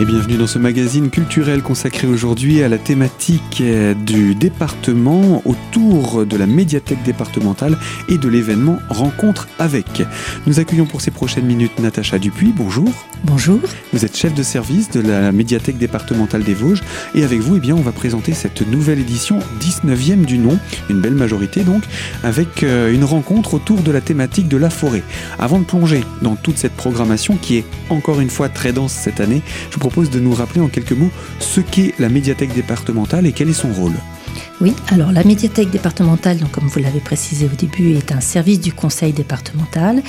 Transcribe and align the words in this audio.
Et 0.00 0.04
bienvenue 0.04 0.36
dans 0.36 0.46
ce 0.46 0.60
magazine 0.60 1.10
culturel 1.10 1.60
consacré 1.60 2.06
aujourd'hui 2.06 2.62
à 2.62 2.68
la 2.68 2.78
thématique 2.78 3.60
du 4.06 4.36
département 4.36 5.42
autour 5.44 6.24
de 6.24 6.36
la 6.36 6.46
médiathèque 6.46 7.02
départementale 7.02 7.76
et 8.08 8.16
de 8.16 8.28
l'événement 8.28 8.78
Rencontre 8.90 9.48
avec. 9.58 10.04
Nous 10.46 10.60
accueillons 10.60 10.86
pour 10.86 11.00
ces 11.00 11.10
prochaines 11.10 11.46
minutes 11.46 11.80
Natacha 11.80 12.20
Dupuis. 12.20 12.54
Bonjour. 12.56 12.88
Bonjour. 13.24 13.58
Vous 13.92 14.04
êtes 14.04 14.16
chef 14.16 14.32
de 14.34 14.44
service 14.44 14.88
de 14.90 15.00
la 15.00 15.32
médiathèque 15.32 15.78
départementale 15.78 16.44
des 16.44 16.54
Vosges 16.54 16.84
et 17.16 17.24
avec 17.24 17.40
vous, 17.40 17.56
eh 17.56 17.60
bien, 17.60 17.74
on 17.74 17.80
va 17.80 17.90
présenter 17.90 18.34
cette 18.34 18.62
nouvelle 18.62 19.00
édition 19.00 19.40
19e 19.60 20.24
du 20.24 20.38
nom, 20.38 20.56
une 20.88 21.00
belle 21.00 21.14
majorité 21.14 21.62
donc, 21.62 21.82
avec 22.22 22.62
euh, 22.62 22.94
une 22.94 23.02
rencontre 23.02 23.54
autour 23.54 23.80
de 23.80 23.90
la 23.90 24.00
thématique 24.00 24.46
de 24.46 24.56
la 24.56 24.70
forêt. 24.70 25.02
Avant 25.40 25.58
de 25.58 25.64
plonger 25.64 26.04
dans 26.22 26.36
toute 26.36 26.56
cette 26.56 26.74
programmation 26.74 27.36
qui 27.36 27.56
est 27.56 27.64
encore 27.90 28.20
une 28.20 28.30
fois 28.30 28.48
très 28.48 28.72
dense 28.72 28.92
cette 28.92 29.18
année, 29.18 29.42
je 29.70 29.74
vous 29.74 29.87
propose 29.88 30.10
de 30.10 30.20
nous 30.20 30.34
rappeler 30.34 30.60
en 30.60 30.68
quelques 30.68 30.92
mots 30.92 31.10
ce 31.38 31.62
qu'est 31.62 31.94
la 31.98 32.10
médiathèque 32.10 32.52
départementale 32.52 33.24
et 33.24 33.32
quel 33.32 33.48
est 33.48 33.54
son 33.54 33.72
rôle. 33.72 33.94
Oui, 34.60 34.74
alors 34.88 35.12
la 35.12 35.22
médiathèque 35.22 35.70
départementale, 35.70 36.38
donc 36.38 36.50
comme 36.50 36.66
vous 36.66 36.80
l'avez 36.80 36.98
précisé 36.98 37.46
au 37.46 37.56
début, 37.56 37.94
est 37.94 38.10
un 38.10 38.20
service 38.20 38.60
du 38.60 38.72
conseil 38.72 39.12
départemental 39.12 40.02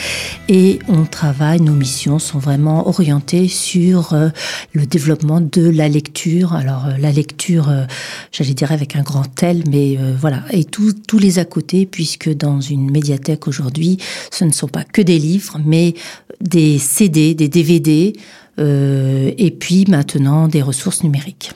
et 0.48 0.80
on 0.88 1.06
travaille, 1.06 1.62
nos 1.62 1.74
missions 1.74 2.18
sont 2.18 2.40
vraiment 2.40 2.88
orientées 2.88 3.48
sur 3.48 4.14
euh, 4.14 4.30
le 4.74 4.86
développement 4.86 5.40
de 5.40 5.70
la 5.70 5.88
lecture. 5.88 6.54
Alors 6.54 6.88
euh, 6.88 6.98
la 6.98 7.12
lecture, 7.12 7.70
euh, 7.70 7.86
j'allais 8.32 8.56
dire 8.56 8.72
avec 8.72 8.96
un 8.96 9.04
grand 9.04 9.26
tel, 9.26 9.64
mais 9.70 9.98
voilà, 10.20 10.44
et 10.52 10.64
tous 10.64 11.20
les 11.20 11.40
à 11.40 11.46
côté, 11.46 11.86
puisque 11.86 12.30
dans 12.30 12.60
une 12.60 12.90
médiathèque 12.90 13.48
aujourd'hui, 13.48 13.98
ce 14.32 14.46
ne 14.46 14.52
sont 14.52 14.68
pas 14.68 14.84
que 14.84 15.02
des 15.02 15.20
livres, 15.20 15.60
mais 15.64 15.94
des 16.42 16.80
CD, 16.80 17.36
des 17.36 17.50
DVD, 17.50 18.14
et 18.58 19.58
puis 19.60 19.86
maintenant 19.88 20.48
des 20.48 20.62
ressources 20.62 21.04
numériques. 21.04 21.52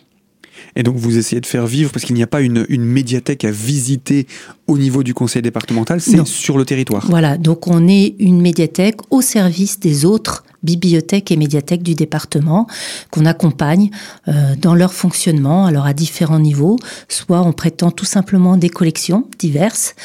Et 0.76 0.84
donc 0.84 0.96
vous 0.96 1.18
essayez 1.18 1.42
de 1.42 1.46
faire 1.46 1.68
vivre, 1.68 1.92
parce 1.92 2.06
qu'il 2.06 2.16
n'y 2.16 2.24
a 2.24 2.28
pas 2.28 2.42
une, 2.42 2.66
une, 2.70 2.84
médiathèque 2.84 3.46
à 3.46 3.52
visiter 3.52 4.28
au 4.68 4.78
niveau 4.78 5.04
du 5.04 5.14
conseil 5.14 5.42
départemental, 5.42 6.02
c'est 6.02 6.26
sur 6.26 6.58
le 6.58 6.66
territoire. 6.66 7.06
Voilà, 7.10 7.38
donc 7.38 7.68
on 7.68 7.88
est 7.88 8.16
une 8.20 8.42
médiathèque 8.42 8.98
au 9.10 9.22
service 9.22 9.80
des 9.80 10.06
autres 10.06 10.44
bibliothèques 10.64 11.32
et 11.32 11.38
médiathèques 11.38 11.84
du 11.84 11.96
département 11.96 12.68
qu'on 13.12 13.26
accompagne 13.26 13.90
euh, 14.28 14.56
dans 14.60 14.76
leur 14.76 14.94
fonctionnement, 14.94 15.66
alors 15.66 15.86
à 15.86 15.94
différents 15.94 16.40
niveaux, 16.40 16.78
soit 17.10 17.40
en 17.40 17.52
prêtant 17.52 17.92
tout 17.92 18.06
simplement 18.06 18.58
des 18.58 18.70
collections 18.70 19.28
diverses, 19.40 19.96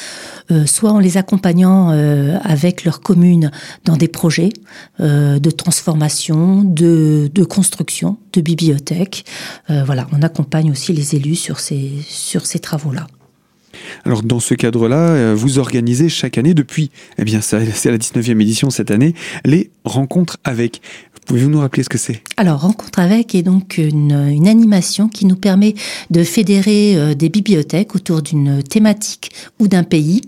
euh, 0.51 0.65
soit 0.65 0.91
en 0.91 0.99
les 0.99 1.17
accompagnant 1.17 1.91
euh, 1.91 2.37
avec 2.43 2.83
leurs 2.83 3.01
communes 3.01 3.51
dans 3.85 3.97
des 3.97 4.07
projets 4.07 4.49
de 4.99 5.51
transformation, 5.51 6.63
de, 6.63 7.29
de, 7.33 7.43
construction 7.43 8.17
de 8.33 8.41
bibliothèques. 8.41 9.25
voilà, 9.67 10.07
on 10.11 10.21
accompagne 10.21 10.71
aussi 10.71 10.93
les 10.93 11.15
élus 11.15 11.35
sur 11.35 11.59
ces, 11.59 11.91
sur 12.07 12.45
ces 12.45 12.59
travaux-là. 12.59 13.07
Alors 14.05 14.23
dans 14.23 14.39
ce 14.39 14.53
cadre-là, 14.53 14.97
euh, 14.97 15.35
vous 15.35 15.59
organisez 15.59 16.09
chaque 16.09 16.37
année 16.37 16.53
depuis, 16.53 16.91
eh 17.17 17.23
bien 17.23 17.41
c'est 17.41 17.59
la 17.59 17.97
19e 17.97 18.41
édition 18.41 18.69
cette 18.69 18.91
année, 18.91 19.13
les 19.45 19.71
rencontres 19.83 20.37
avec. 20.43 20.81
Pouvez-vous 21.25 21.51
nous 21.51 21.59
rappeler 21.59 21.83
ce 21.83 21.89
que 21.89 21.99
c'est? 21.99 22.23
Alors, 22.37 22.61
Rencontre 22.61 22.97
avec 22.97 23.35
est 23.35 23.43
donc 23.43 23.77
une, 23.77 24.47
animation 24.47 25.07
qui 25.07 25.27
nous 25.27 25.35
permet 25.35 25.75
de 26.09 26.23
fédérer 26.23 26.95
euh, 26.95 27.13
des 27.13 27.29
bibliothèques 27.29 27.93
autour 27.93 28.23
d'une 28.23 28.63
thématique 28.63 29.29
ou 29.59 29.67
d'un 29.67 29.83
pays, 29.83 30.21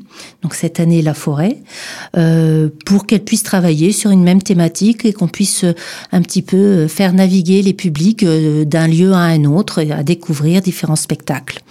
donc 0.43 0.53
cette 0.53 0.79
année 0.79 1.01
la 1.01 1.15
forêt, 1.15 1.57
euh, 2.17 2.69
pour 2.85 3.07
qu'elles 3.07 3.23
puissent 3.23 3.41
travailler 3.41 3.93
sur 3.93 4.11
une 4.11 4.23
même 4.23 4.43
thématique 4.43 5.03
et 5.03 5.11
qu'on 5.11 5.27
puisse 5.27 5.65
un 6.11 6.21
petit 6.21 6.43
peu 6.43 6.87
faire 6.87 7.13
naviguer 7.13 7.63
les 7.63 7.73
publics 7.73 8.23
d'un 8.23 8.87
lieu 8.87 9.13
à 9.13 9.21
un 9.21 9.45
autre 9.45 9.79
et 9.79 9.91
à 9.91 10.03
découvrir 10.03 10.61
différents 10.61 10.95
spectacles. 10.95 11.63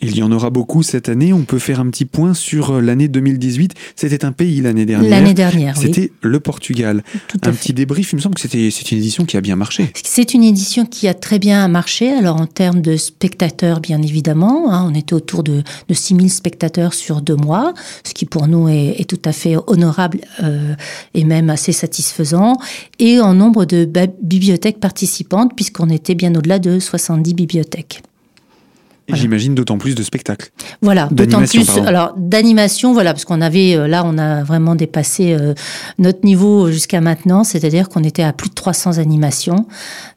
Il 0.00 0.16
y 0.16 0.22
en 0.22 0.30
aura 0.30 0.50
beaucoup 0.50 0.82
cette 0.82 1.08
année. 1.08 1.32
On 1.32 1.42
peut 1.42 1.58
faire 1.58 1.80
un 1.80 1.90
petit 1.90 2.04
point 2.04 2.32
sur 2.32 2.70
euh, 2.70 2.80
l'année 2.80 3.08
2018. 3.08 3.74
C'était 3.96 4.24
un 4.24 4.32
pays 4.32 4.60
l'année 4.60 4.86
dernière. 4.86 5.10
L'année 5.10 5.34
dernière, 5.34 5.76
C'était 5.76 6.12
le 6.22 6.38
Portugal. 6.38 7.02
un 7.42 7.52
petit 7.52 7.72
débrief. 7.72 8.12
Il 8.12 8.16
me 8.16 8.20
semble 8.20 8.36
que 8.36 8.40
c'était 8.40 8.70
c'est 8.70 8.92
une 8.92 8.98
édition 8.98 9.24
qui 9.24 9.36
a 9.36 9.40
bien 9.40 9.56
marché. 9.56 9.90
C'est 10.04 10.34
une 10.34 10.44
édition 10.44 10.86
qui 10.86 11.08
a 11.08 11.14
très 11.14 11.38
bien 11.38 11.66
marché. 11.66 12.12
Alors 12.12 12.40
en 12.40 12.46
termes 12.46 12.80
de 12.80 12.96
spectateurs, 12.96 13.80
bien 13.80 14.00
évidemment, 14.00 14.72
hein, 14.72 14.88
on 14.88 14.94
était 14.94 15.14
autour 15.14 15.42
de, 15.42 15.62
de 15.88 15.94
6000 15.94 16.30
spectateurs 16.30 16.94
sur 16.94 17.20
deux 17.20 17.36
mois, 17.36 17.74
ce 18.04 18.14
qui 18.14 18.24
pour 18.24 18.46
nous 18.46 18.68
est, 18.68 19.08
tout 19.08 19.20
à 19.24 19.32
fait 19.32 19.56
honorable 19.66 20.20
euh, 20.42 20.74
et 21.14 21.24
même 21.24 21.50
assez 21.50 21.72
satisfaisant. 21.72 22.56
Et 22.98 23.20
en 23.20 23.34
nombre 23.34 23.64
de 23.64 23.88
bibliothèques 24.22 24.80
participantes, 24.80 25.52
puisqu'on 25.56 25.88
était 25.88 26.14
bien 26.14 26.34
au-delà 26.34 26.58
de 26.58 26.78
70 26.78 27.34
bibliothèques. 27.34 28.02
J'imagine 29.16 29.54
d'autant 29.54 29.78
plus 29.78 29.94
de 29.94 30.02
spectacles. 30.02 30.50
Voilà, 30.82 31.08
d'autant 31.10 31.42
plus. 31.42 31.68
Alors 31.78 32.14
d'animation, 32.16 32.92
voilà, 32.92 33.12
parce 33.12 33.24
qu'on 33.24 33.40
avait 33.40 33.74
euh, 33.74 33.86
là, 33.86 34.02
on 34.04 34.18
a 34.18 34.42
vraiment 34.44 34.74
dépassé 34.74 35.32
euh, 35.32 35.54
notre 35.98 36.24
niveau 36.24 36.70
jusqu'à 36.70 37.00
maintenant, 37.00 37.44
c'est-à-dire 37.44 37.88
qu'on 37.88 38.04
était 38.04 38.22
à 38.22 38.32
plus 38.32 38.50
de 38.50 38.54
300 38.54 38.98
animations, 38.98 39.66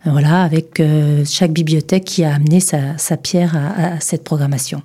euh, 0.06 0.12
voilà, 0.12 0.44
avec 0.44 0.81
chaque 1.25 1.52
bibliothèque 1.52 2.06
qui 2.06 2.24
a 2.24 2.35
amené 2.35 2.59
sa, 2.59 2.97
sa 2.97 3.18
pierre 3.18 3.56
à, 3.56 3.96
à 3.96 4.00
cette 4.00 4.24
programmation. 4.24 4.81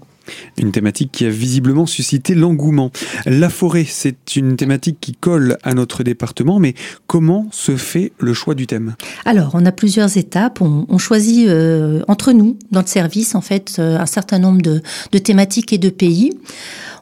Une 0.58 0.72
thématique 0.72 1.12
qui 1.12 1.26
a 1.26 1.30
visiblement 1.30 1.86
suscité 1.86 2.34
l'engouement. 2.34 2.90
La 3.26 3.48
forêt, 3.48 3.86
c'est 3.88 4.36
une 4.36 4.56
thématique 4.56 4.98
qui 5.00 5.12
colle 5.14 5.58
à 5.62 5.74
notre 5.74 6.02
département, 6.02 6.58
mais 6.58 6.74
comment 7.06 7.46
se 7.50 7.76
fait 7.76 8.12
le 8.18 8.34
choix 8.34 8.54
du 8.54 8.66
thème? 8.66 8.94
Alors, 9.24 9.50
on 9.54 9.64
a 9.66 9.72
plusieurs 9.72 10.16
étapes. 10.16 10.60
On, 10.60 10.98
choisit 10.98 11.48
euh, 11.48 12.02
entre 12.08 12.32
nous, 12.32 12.58
dans 12.70 12.80
le 12.80 12.86
service, 12.86 13.34
en 13.34 13.40
fait, 13.40 13.76
euh, 13.78 13.98
un 13.98 14.06
certain 14.06 14.38
nombre 14.38 14.62
de, 14.62 14.80
thématiques 15.18 15.72
et 15.72 15.78
de 15.78 15.90
pays. 15.90 16.32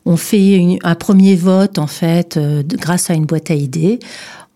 On 0.06 0.16
fait 0.16 0.78
un 0.82 0.94
premier 0.94 1.34
vote, 1.36 1.78
en 1.78 1.86
fait, 1.86 2.36
euh, 2.36 2.62
grâce 2.66 3.10
à 3.10 3.14
une 3.14 3.24
boîte 3.24 3.50
à 3.50 3.54
idées. 3.54 3.98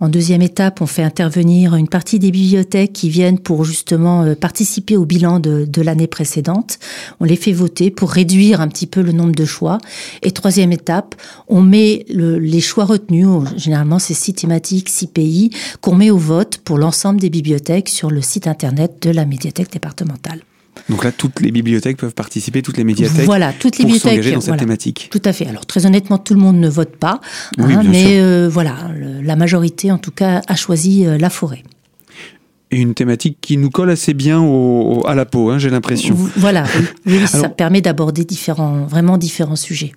En 0.00 0.08
deuxième 0.08 0.42
étape, 0.42 0.80
on 0.80 0.86
fait 0.86 1.02
intervenir 1.02 1.74
une 1.74 1.88
partie 1.88 2.20
des 2.20 2.30
bibliothèques 2.30 2.92
qui 2.92 3.08
viennent 3.08 3.40
pour 3.40 3.64
justement 3.64 4.22
euh, 4.22 4.36
participer 4.36 4.96
au 4.96 5.04
bilan 5.04 5.40
de, 5.40 5.82
l'année 5.82 6.06
précédente. 6.06 6.78
On 7.18 7.24
les 7.24 7.34
fait 7.34 7.52
voter 7.52 7.90
pour 7.90 8.12
réduire 8.12 8.60
un 8.60 8.68
petit 8.68 8.86
peu 8.86 9.02
le 9.02 9.10
nombre 9.10 9.34
de 9.34 9.44
choix. 9.44 9.78
Et 10.22 10.30
troisième 10.30 10.70
étape, 10.70 11.16
on 11.48 11.62
met 11.62 12.04
les 12.08 12.60
choix 12.60 12.84
retenus, 12.84 13.26
généralement 13.56 13.98
c'est 13.98 14.14
six 14.14 14.34
thématiques, 14.34 14.88
six 14.88 15.08
pays, 15.08 15.50
qu'on 15.80 15.96
met 15.96 16.10
au 16.10 16.18
vote 16.18 16.58
pour 16.58 16.78
l'ensemble 16.78 17.18
des 17.18 17.30
bibliothèques 17.30 17.88
sur 17.88 18.10
le 18.10 18.22
site 18.22 18.46
internet 18.46 19.02
de 19.02 19.10
la 19.10 19.24
médiathèque 19.24 19.72
départementale. 19.72 20.40
Donc 20.88 21.04
là, 21.04 21.12
toutes 21.12 21.40
les 21.40 21.50
bibliothèques 21.50 21.96
peuvent 21.96 22.14
participer, 22.14 22.62
toutes 22.62 22.76
les 22.78 22.84
médiathèques. 22.84 23.26
Voilà, 23.26 23.52
toutes 23.52 23.78
les 23.78 23.84
pour 23.84 23.94
bibliothèques 23.94 24.34
dans 24.34 24.40
cette 24.40 24.56
thématique. 24.56 25.08
Tout 25.10 25.22
à 25.24 25.32
fait. 25.32 25.46
Alors 25.46 25.66
très 25.66 25.86
honnêtement, 25.86 26.18
tout 26.18 26.34
le 26.34 26.40
monde 26.40 26.56
ne 26.56 26.68
vote 26.68 26.96
pas, 26.96 27.20
hein, 27.58 27.82
mais 27.84 28.20
euh, 28.20 28.48
voilà, 28.50 28.76
la 29.22 29.36
majorité 29.36 29.90
en 29.90 29.98
tout 29.98 30.10
cas 30.10 30.42
a 30.46 30.56
choisi 30.56 31.06
euh, 31.06 31.18
la 31.18 31.30
forêt 31.30 31.62
et 32.70 32.80
une 32.80 32.94
thématique 32.94 33.38
qui 33.40 33.56
nous 33.56 33.70
colle 33.70 33.90
assez 33.90 34.14
bien 34.14 34.40
au, 34.40 35.02
à 35.06 35.14
la 35.14 35.24
peau, 35.24 35.50
hein, 35.50 35.58
j'ai 35.58 35.70
l'impression. 35.70 36.14
Voilà, 36.36 36.64
oui, 37.06 37.26
ça 37.26 37.48
permet 37.48 37.80
d'aborder 37.80 38.24
différents, 38.24 38.84
vraiment 38.84 39.16
différents 39.16 39.56
sujets. 39.56 39.92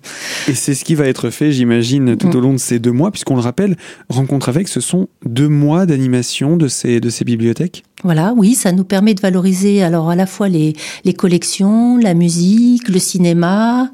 Et 0.48 0.54
c'est 0.54 0.74
ce 0.74 0.84
qui 0.84 0.94
va 0.94 1.06
être 1.06 1.30
fait, 1.30 1.52
j'imagine, 1.52 2.16
tout 2.16 2.28
mm. 2.28 2.36
au 2.36 2.40
long 2.40 2.52
de 2.52 2.58
ces 2.58 2.78
deux 2.78 2.92
mois, 2.92 3.10
puisqu'on 3.10 3.34
le 3.34 3.42
rappelle, 3.42 3.76
Rencontre 4.08 4.48
avec, 4.48 4.68
ce 4.68 4.80
sont 4.80 5.08
deux 5.24 5.48
mois 5.48 5.86
d'animation 5.86 6.56
de 6.56 6.68
ces, 6.68 7.00
de 7.00 7.10
ces 7.10 7.24
bibliothèques? 7.24 7.84
Voilà, 8.04 8.34
oui, 8.36 8.54
ça 8.54 8.72
nous 8.72 8.82
permet 8.82 9.14
de 9.14 9.20
valoriser 9.20 9.82
alors 9.82 10.10
à 10.10 10.16
la 10.16 10.26
fois 10.26 10.48
les, 10.48 10.74
les 11.04 11.14
collections, 11.14 11.96
la 11.96 12.14
musique, 12.14 12.88
le 12.88 12.98
cinéma, 12.98 13.90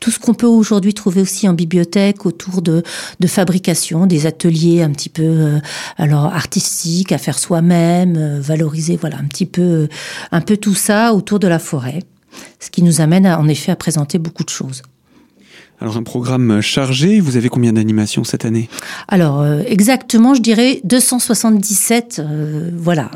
tout 0.00 0.10
ce 0.10 0.18
qu'on 0.18 0.34
peut 0.34 0.48
aujourd'hui 0.48 0.94
trouver 0.94 1.20
aussi 1.20 1.48
en 1.48 1.52
bibliothèque 1.52 2.26
autour 2.26 2.60
de, 2.60 2.82
de 3.20 3.26
fabrication, 3.28 4.06
des 4.06 4.26
ateliers 4.26 4.82
un 4.82 4.90
petit 4.90 5.08
peu 5.08 5.22
euh, 5.22 5.60
alors 5.96 6.24
artistiques 6.24 7.12
à 7.12 7.18
faire 7.18 7.38
soi-même, 7.38 8.16
euh, 8.16 8.40
valoriser 8.40 8.96
voilà 8.96 9.18
un 9.18 9.26
petit 9.26 9.46
peu 9.46 9.88
un 10.32 10.40
peu 10.40 10.56
tout 10.56 10.74
ça 10.74 11.14
autour 11.14 11.38
de 11.38 11.46
la 11.46 11.60
forêt, 11.60 12.00
ce 12.58 12.68
qui 12.68 12.82
nous 12.82 13.00
amène 13.00 13.28
en 13.28 13.46
effet 13.46 13.70
à 13.70 13.76
présenter 13.76 14.18
beaucoup 14.18 14.44
de 14.44 14.50
choses. 14.50 14.82
Alors 15.82 15.96
un 15.96 16.04
programme 16.04 16.60
chargé, 16.60 17.18
vous 17.18 17.36
avez 17.36 17.48
combien 17.48 17.72
d'animations 17.72 18.22
cette 18.22 18.44
année? 18.44 18.68
Alors 19.08 19.40
euh, 19.40 19.62
exactement, 19.66 20.32
je 20.32 20.40
dirais 20.40 20.80
277, 20.84 22.22
euh, 22.24 22.70
voilà, 22.76 23.10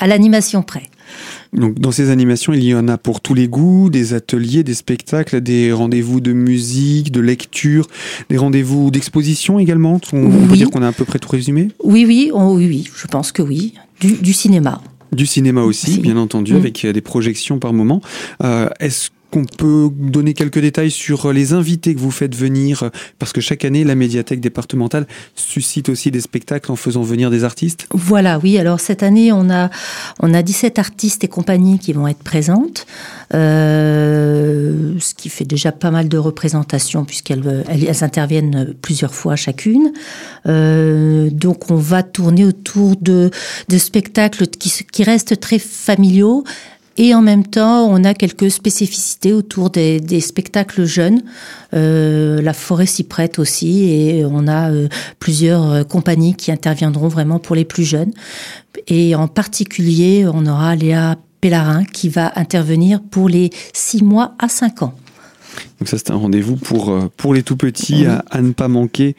à 0.00 0.06
l'animation 0.08 0.64
près. 0.64 0.82
Donc 1.52 1.78
dans 1.78 1.92
ces 1.92 2.10
animations, 2.10 2.52
il 2.54 2.64
y 2.64 2.74
en 2.74 2.88
a 2.88 2.98
pour 2.98 3.20
tous 3.20 3.34
les 3.34 3.46
goûts, 3.46 3.88
des 3.88 4.14
ateliers, 4.14 4.64
des 4.64 4.74
spectacles, 4.74 5.40
des 5.40 5.72
rendez-vous 5.72 6.20
de 6.20 6.32
musique, 6.32 7.12
de 7.12 7.20
lecture, 7.20 7.86
des 8.30 8.36
rendez-vous 8.36 8.90
d'exposition 8.90 9.60
également. 9.60 10.00
On, 10.12 10.48
peut 10.48 10.56
dire 10.56 10.70
qu'on 10.70 10.82
a 10.82 10.88
à 10.88 10.92
peu 10.92 11.04
près 11.04 11.20
tout 11.20 11.30
résumé? 11.30 11.68
Oui, 11.84 12.04
oui, 12.04 12.32
oui, 12.34 12.66
oui, 12.66 12.90
je 12.96 13.06
pense 13.06 13.30
que 13.30 13.42
oui. 13.42 13.74
Du, 14.00 14.32
cinéma. 14.32 14.82
Du 15.12 15.24
cinéma 15.24 15.62
aussi, 15.62 16.00
bien 16.00 16.16
entendu, 16.16 16.54
mm. 16.54 16.56
avec 16.56 16.84
euh, 16.84 16.92
des 16.92 17.00
projections 17.00 17.60
par 17.60 17.72
moment. 17.72 18.00
Est-ce 18.80 19.10
qu'on 19.30 19.44
peut 19.44 19.90
donner 19.92 20.34
quelques 20.34 20.58
détails 20.58 20.90
sur 20.90 21.32
les 21.32 21.52
invités 21.52 21.94
que 21.94 22.00
vous 22.00 22.10
faites 22.10 22.34
venir 22.34 22.90
Parce 23.18 23.32
que 23.32 23.40
chaque 23.40 23.64
année, 23.64 23.84
la 23.84 23.94
médiathèque 23.94 24.40
départementale 24.40 25.06
suscite 25.34 25.88
aussi 25.88 26.10
des 26.10 26.20
spectacles 26.20 26.72
en 26.72 26.76
faisant 26.76 27.02
venir 27.02 27.30
des 27.30 27.44
artistes. 27.44 27.86
Voilà, 27.92 28.38
oui. 28.38 28.58
Alors 28.58 28.80
cette 28.80 29.02
année, 29.02 29.32
on 29.32 29.50
a, 29.50 29.70
on 30.20 30.32
a 30.32 30.42
17 30.42 30.78
artistes 30.78 31.24
et 31.24 31.28
compagnies 31.28 31.78
qui 31.78 31.92
vont 31.92 32.08
être 32.08 32.22
présentes, 32.22 32.86
euh, 33.34 34.94
ce 34.98 35.14
qui 35.14 35.28
fait 35.28 35.44
déjà 35.44 35.72
pas 35.72 35.90
mal 35.90 36.08
de 36.08 36.18
représentations 36.18 37.04
puisqu'elles 37.04 37.64
elles, 37.68 38.04
interviennent 38.04 38.74
plusieurs 38.80 39.14
fois 39.14 39.36
chacune. 39.36 39.92
Euh, 40.46 41.28
donc 41.30 41.70
on 41.70 41.76
va 41.76 42.02
tourner 42.02 42.44
autour 42.44 42.96
de, 43.00 43.30
spectacles 43.76 44.46
qui 44.46 45.02
restent 45.02 45.38
très 45.38 45.58
familiaux 45.58 46.44
et 46.98 47.14
en 47.14 47.22
même 47.22 47.46
temps, 47.46 47.86
on 47.86 48.02
a 48.02 48.12
quelques 48.12 48.50
spécificités 48.50 49.32
autour 49.32 49.70
des, 49.70 50.00
des 50.00 50.20
spectacles 50.20 50.84
jeunes. 50.84 51.22
Euh, 51.72 52.42
la 52.42 52.52
forêt 52.52 52.86
s'y 52.86 53.04
prête 53.04 53.38
aussi 53.38 53.84
et 53.84 54.24
on 54.24 54.48
a 54.48 54.72
euh, 54.72 54.88
plusieurs 55.20 55.70
euh, 55.70 55.84
compagnies 55.84 56.34
qui 56.34 56.50
interviendront 56.50 57.06
vraiment 57.06 57.38
pour 57.38 57.54
les 57.54 57.64
plus 57.64 57.84
jeunes. 57.84 58.10
Et 58.88 59.14
en 59.14 59.28
particulier, 59.28 60.26
on 60.26 60.44
aura 60.44 60.74
Léa 60.74 61.16
Pellarin 61.40 61.84
qui 61.84 62.08
va 62.08 62.32
intervenir 62.34 63.00
pour 63.00 63.28
les 63.28 63.50
6 63.74 64.02
mois 64.02 64.34
à 64.40 64.48
5 64.48 64.82
ans. 64.82 64.94
Donc 65.78 65.88
ça 65.88 65.98
c'est 65.98 66.10
un 66.10 66.16
rendez-vous 66.16 66.56
pour, 66.56 66.98
pour 67.16 67.32
les 67.32 67.44
tout 67.44 67.56
petits 67.56 68.06
à, 68.06 68.24
à, 68.30 68.42
ne 68.42 68.52
pas 68.52 68.68
manquer 68.68 69.14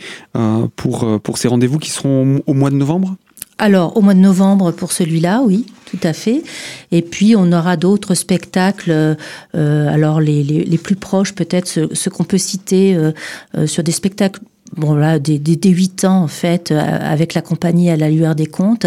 pour, 0.76 1.22
pour 1.22 1.38
ces 1.38 1.48
rendez-vous 1.48 1.80
qui 1.80 1.90
seront 1.90 2.42
au 2.46 2.54
mois 2.54 2.70
de 2.70 2.76
novembre? 2.76 3.16
Alors, 3.60 3.98
au 3.98 4.02
mois 4.02 4.14
de 4.14 4.20
novembre 4.20 4.72
pour 4.72 4.94
celui-là, 4.94 5.42
oui, 5.46 5.66
tout 5.86 6.00
à 6.04 6.14
fait. 6.14 6.44
Et 6.92 7.02
puis, 7.02 7.36
on 7.36 7.52
aura 7.52 7.76
d'autres 7.76 8.16
spectacles. 8.16 8.92
Euh, 8.92 9.94
alors, 9.94 10.22
les, 10.22 10.80
plus 10.82 10.96
proches, 10.96 11.34
peut-être, 11.34 11.68
ce, 11.68 11.94
ce 11.94 12.10
qu'on 12.10 12.24
peut 12.24 12.38
citer 12.38 12.96
euh, 12.96 13.12
euh, 13.58 13.68
sur 13.68 13.84
des 13.84 13.92
spectacles 13.92 14.42
bon 14.78 14.94
là 14.94 15.18
des, 15.18 15.40
des, 15.40 15.56
des 15.56 15.72
8 15.72 16.06
ans 16.06 16.22
en 16.22 16.28
fait 16.28 16.72
avec 16.72 17.34
la 17.34 17.42
compagnie 17.42 17.90
à 17.90 17.98
la 17.98 18.08
lueur 18.08 18.36
des 18.36 18.46
comptes 18.46 18.86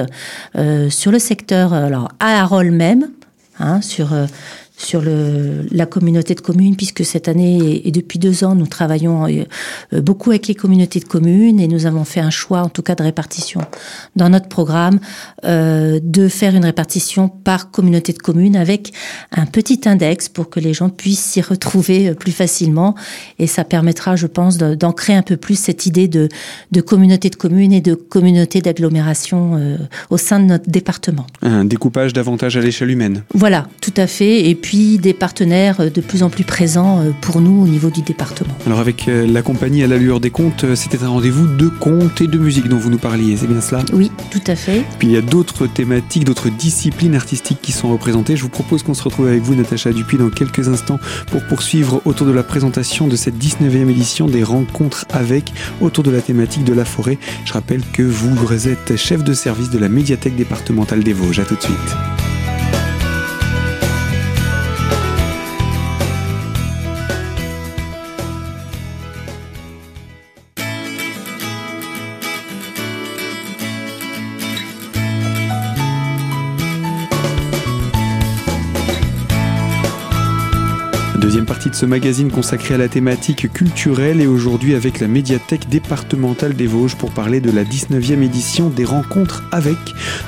sur 0.91 1.11
le 1.11 1.19
secteur 1.19 1.73
alors 1.73 2.09
à 2.21 2.41
Harol 2.41 2.71
même 2.71 3.11
hein, 3.59 3.81
sur 3.81 4.15
sur 4.77 5.01
le, 5.01 5.67
la 5.71 5.87
communauté 5.87 6.35
de 6.35 6.41
communes, 6.41 6.77
puisque 6.77 7.05
cette 7.05 7.29
année 7.29 7.87
et 7.87 7.91
depuis 7.91 8.19
deux 8.19 8.45
ans, 8.45 8.55
nous 8.55 8.67
travaillons 8.67 9.27
euh, 9.27 10.01
beaucoup 10.01 10.31
avec 10.31 10.49
les 10.49 10.55
communautés 10.55 11.01
de 11.01 11.05
communes 11.05 11.61
et 11.61 11.69
nous 11.69 11.87
avons 11.87 12.05
fait 12.05 12.21
un 12.21 12.31
choix, 12.31 12.63
en 12.63 12.69
tout 12.69 12.83
cas 12.83 12.95
de 12.95 13.03
répartition 13.03 13.61
dans 14.17 14.29
notre 14.29 14.49
programme, 14.49 14.99
euh, 15.45 16.01
de 16.03 16.29
faire 16.29 16.55
une 16.55 16.65
répartition 16.65 17.29
par 17.29 17.71
communauté 17.71 18.13
de 18.13 18.19
communes 18.19 18.57
avec 18.57 18.93
un 19.31 19.47
petit 19.47 19.81
index 19.87 20.29
pour 20.29 20.51
que 20.51 20.61
les 20.61 20.73
gens 20.73 20.89
puissent 20.89 21.25
s'y 21.25 21.41
retrouver 21.41 22.09
euh, 22.09 22.15
plus 22.15 22.33
facilement. 22.33 22.95
Et 23.39 23.47
ça 23.47 23.65
permettra, 23.65 24.17
je 24.17 24.27
pense, 24.27 24.59
d'ancrer 24.59 25.15
un 25.15 25.23
peu 25.23 25.37
plus 25.37 25.59
cette 25.59 25.87
idée 25.87 26.09
de, 26.09 26.29
de 26.71 26.81
communauté 26.81 27.31
de 27.31 27.37
communes 27.37 27.73
et 27.73 27.81
de 27.81 27.95
communauté 27.95 28.61
d'agglomération 28.61 29.57
euh, 29.57 29.77
au 30.11 30.17
sein 30.17 30.41
de 30.41 30.47
notre 30.47 30.71
département. 30.71 31.27
Un 31.43 31.65
découpage 31.65 32.13
davantage 32.13 32.57
à 32.57 32.61
l'échelle 32.61 32.91
humaine. 32.91 33.23
Voilà, 33.35 33.69
tout 33.81 33.95
à 33.97 34.07
fait. 34.07 34.49
Et 34.49 34.55
puis, 34.63 34.73
puis 34.73 34.99
des 34.99 35.13
partenaires 35.13 35.91
de 35.91 36.01
plus 36.01 36.23
en 36.23 36.31
plus 36.31 36.45
présents 36.45 37.01
euh, 37.01 37.11
pour 37.21 37.41
nous 37.41 37.63
au 37.63 37.69
niveau 37.69 37.91
du 37.91 38.01
département. 38.03 38.57
Alors 38.65 38.81
avec 38.81 39.09
euh, 39.09 39.27
la 39.27 39.43
compagnie 39.43 39.83
à 39.83 39.87
la 39.87 39.99
lueur 39.99 40.21
des 40.21 40.31
comptes, 40.31 40.65
euh, 40.65 40.75
c'était 40.75 41.03
un 41.03 41.09
rendez-vous 41.09 41.47
de 41.47 41.69
contes 41.69 42.21
et 42.21 42.27
de 42.27 42.39
musique 42.39 42.69
dont 42.69 42.79
vous 42.79 42.89
nous 42.89 42.99
parliez, 42.99 43.37
c'est 43.37 43.47
bien 43.47 43.61
cela? 43.61 43.83
Oui, 43.93 44.11
tout 44.31 44.41
à 44.47 44.57
fait. 44.57 44.85
Puis 44.99 45.09
il 45.09 45.15
y 45.15 45.17
a 45.17 45.21
d'autres 45.21 45.67
thématiques, 45.67 46.25
d'autres 46.25 46.49
disciplines 46.49 47.15
artistiques 47.15 47.61
qui 47.61 47.73
sont 47.73 47.91
représentées. 47.91 48.37
Je 48.37 48.43
vous 48.43 48.49
propose 48.49 48.83
qu'on 48.83 48.95
se 48.95 49.03
retrouve 49.03 49.27
avec 49.27 49.43
vous, 49.43 49.55
Natacha 49.55 49.93
Dupuis, 49.93 50.17
dans 50.17 50.31
quelques 50.31 50.69
instants 50.69 50.99
pour 51.31 51.43
poursuivre 51.45 52.01
autour 52.05 52.27
de 52.27 52.33
la 52.33 52.43
présentation 52.43 53.09
de 53.09 53.17
cette 53.17 53.37
19e 53.37 53.91
édition 53.91 54.27
des 54.27 54.43
rencontres 54.43 55.05
avec, 55.11 55.53
autour 55.81 56.05
de 56.05 56.11
la 56.11 56.21
thématique 56.21 56.65
de 56.65 56.73
la 56.73 56.85
forêt. 56.85 57.19
Je 57.45 57.53
rappelle 57.53 57.83
que 57.93 58.03
vous 58.03 58.33
êtes 58.69 58.97
chef 58.97 59.25
de 59.25 59.35
service 59.35 59.71
de 59.71 59.79
la 59.79 59.89
médiathèque 59.89 60.37
départementale 60.37 61.03
des 61.03 61.13
Vosges. 61.13 61.41
À 61.41 61.45
tout 61.45 61.57
de 61.57 61.63
suite. 61.63 62.32
De 81.71 81.75
ce 81.75 81.87
magazine 81.87 82.31
consacré 82.31 82.75
à 82.75 82.79
la 82.79 82.89
thématique 82.89 83.53
culturelle 83.53 84.21
et 84.21 84.27
aujourd'hui 84.27 84.75
avec 84.75 85.01
la 85.01 85.09
médiathèque 85.09 85.69
départementale 85.69 86.55
des 86.55 86.67
Vosges 86.67 86.97
pour 86.97 87.11
parler 87.11 87.41
de 87.41 87.51
la 87.51 87.63
19e 87.63 88.23
édition 88.23 88.69
des 88.69 88.85
rencontres 88.85 89.45
avec, 89.53 89.77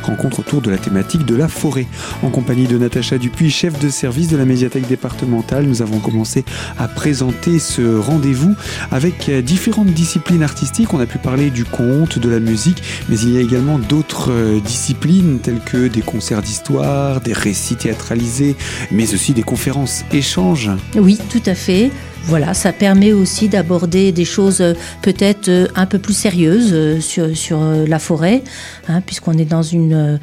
rencontres 0.03 0.41
autour 0.41 0.61
de 0.61 0.71
la 0.71 0.79
thématique 0.79 1.25
de 1.25 1.35
la 1.35 1.49
forêt. 1.49 1.87
En 2.23 2.31
compagnie 2.31 2.67
de 2.67 2.79
Natacha 2.79 3.19
Dupuis, 3.19 3.51
chef 3.51 3.79
de 3.81 3.89
service 3.89 4.29
de 4.29 4.37
la 4.37 4.45
médiathèque 4.45 4.87
départementale, 4.87 5.65
nous 5.67 5.83
avons 5.83 5.99
commencé 5.99 6.45
à 6.79 6.89
présenter 6.89 7.59
ce 7.59 7.97
rendez-vous 7.99 8.55
avec 8.91 9.31
différentes 9.31 9.93
disciplines 9.93 10.43
artistiques. 10.43 10.95
On 10.95 11.01
a 11.01 11.07
pu 11.07 11.19
parler 11.19 11.51
du 11.51 11.65
conte, 11.65 12.19
de 12.19 12.29
la 12.29 12.41
musique, 12.41 12.83
mais 13.09 13.19
il 13.19 13.31
y 13.31 13.39
a 13.39 13.41
également 13.41 13.79
d'autres 13.79 14.61
disciplines 14.61 15.41
telles 15.43 15.61
que 15.65 15.89
des 15.89 16.03
concerts 16.03 16.43
d'histoire, 16.43 17.21
des 17.21 17.33
récits 17.33 17.77
théâtralisés, 17.77 18.57
mais 18.91 19.15
aussi 19.15 19.33
des 19.33 19.43
conférences 19.43 20.05
échanges. 20.13 20.71
Oui, 20.95 21.19
tout 21.29 21.43
à 21.47 21.55
fait. 21.55 21.91
Voilà, 22.25 22.55
ça 22.55 22.73
permet 22.73 23.13
aussi 23.13 23.49
d'aborder 23.49 24.11
des 24.11 24.25
choses 24.25 24.63
peut-être 25.03 25.71
un 25.75 25.85
peu 25.85 25.99
plus 25.99 26.15
sérieuses 26.15 27.01
sur, 27.01 27.37
sur 27.37 27.61
la 27.61 27.99
forêt, 27.99 28.43
hein, 28.89 29.03
puisqu'on 29.03 29.35
est 29.35 29.45
dans 29.45 29.63
une 29.63 30.19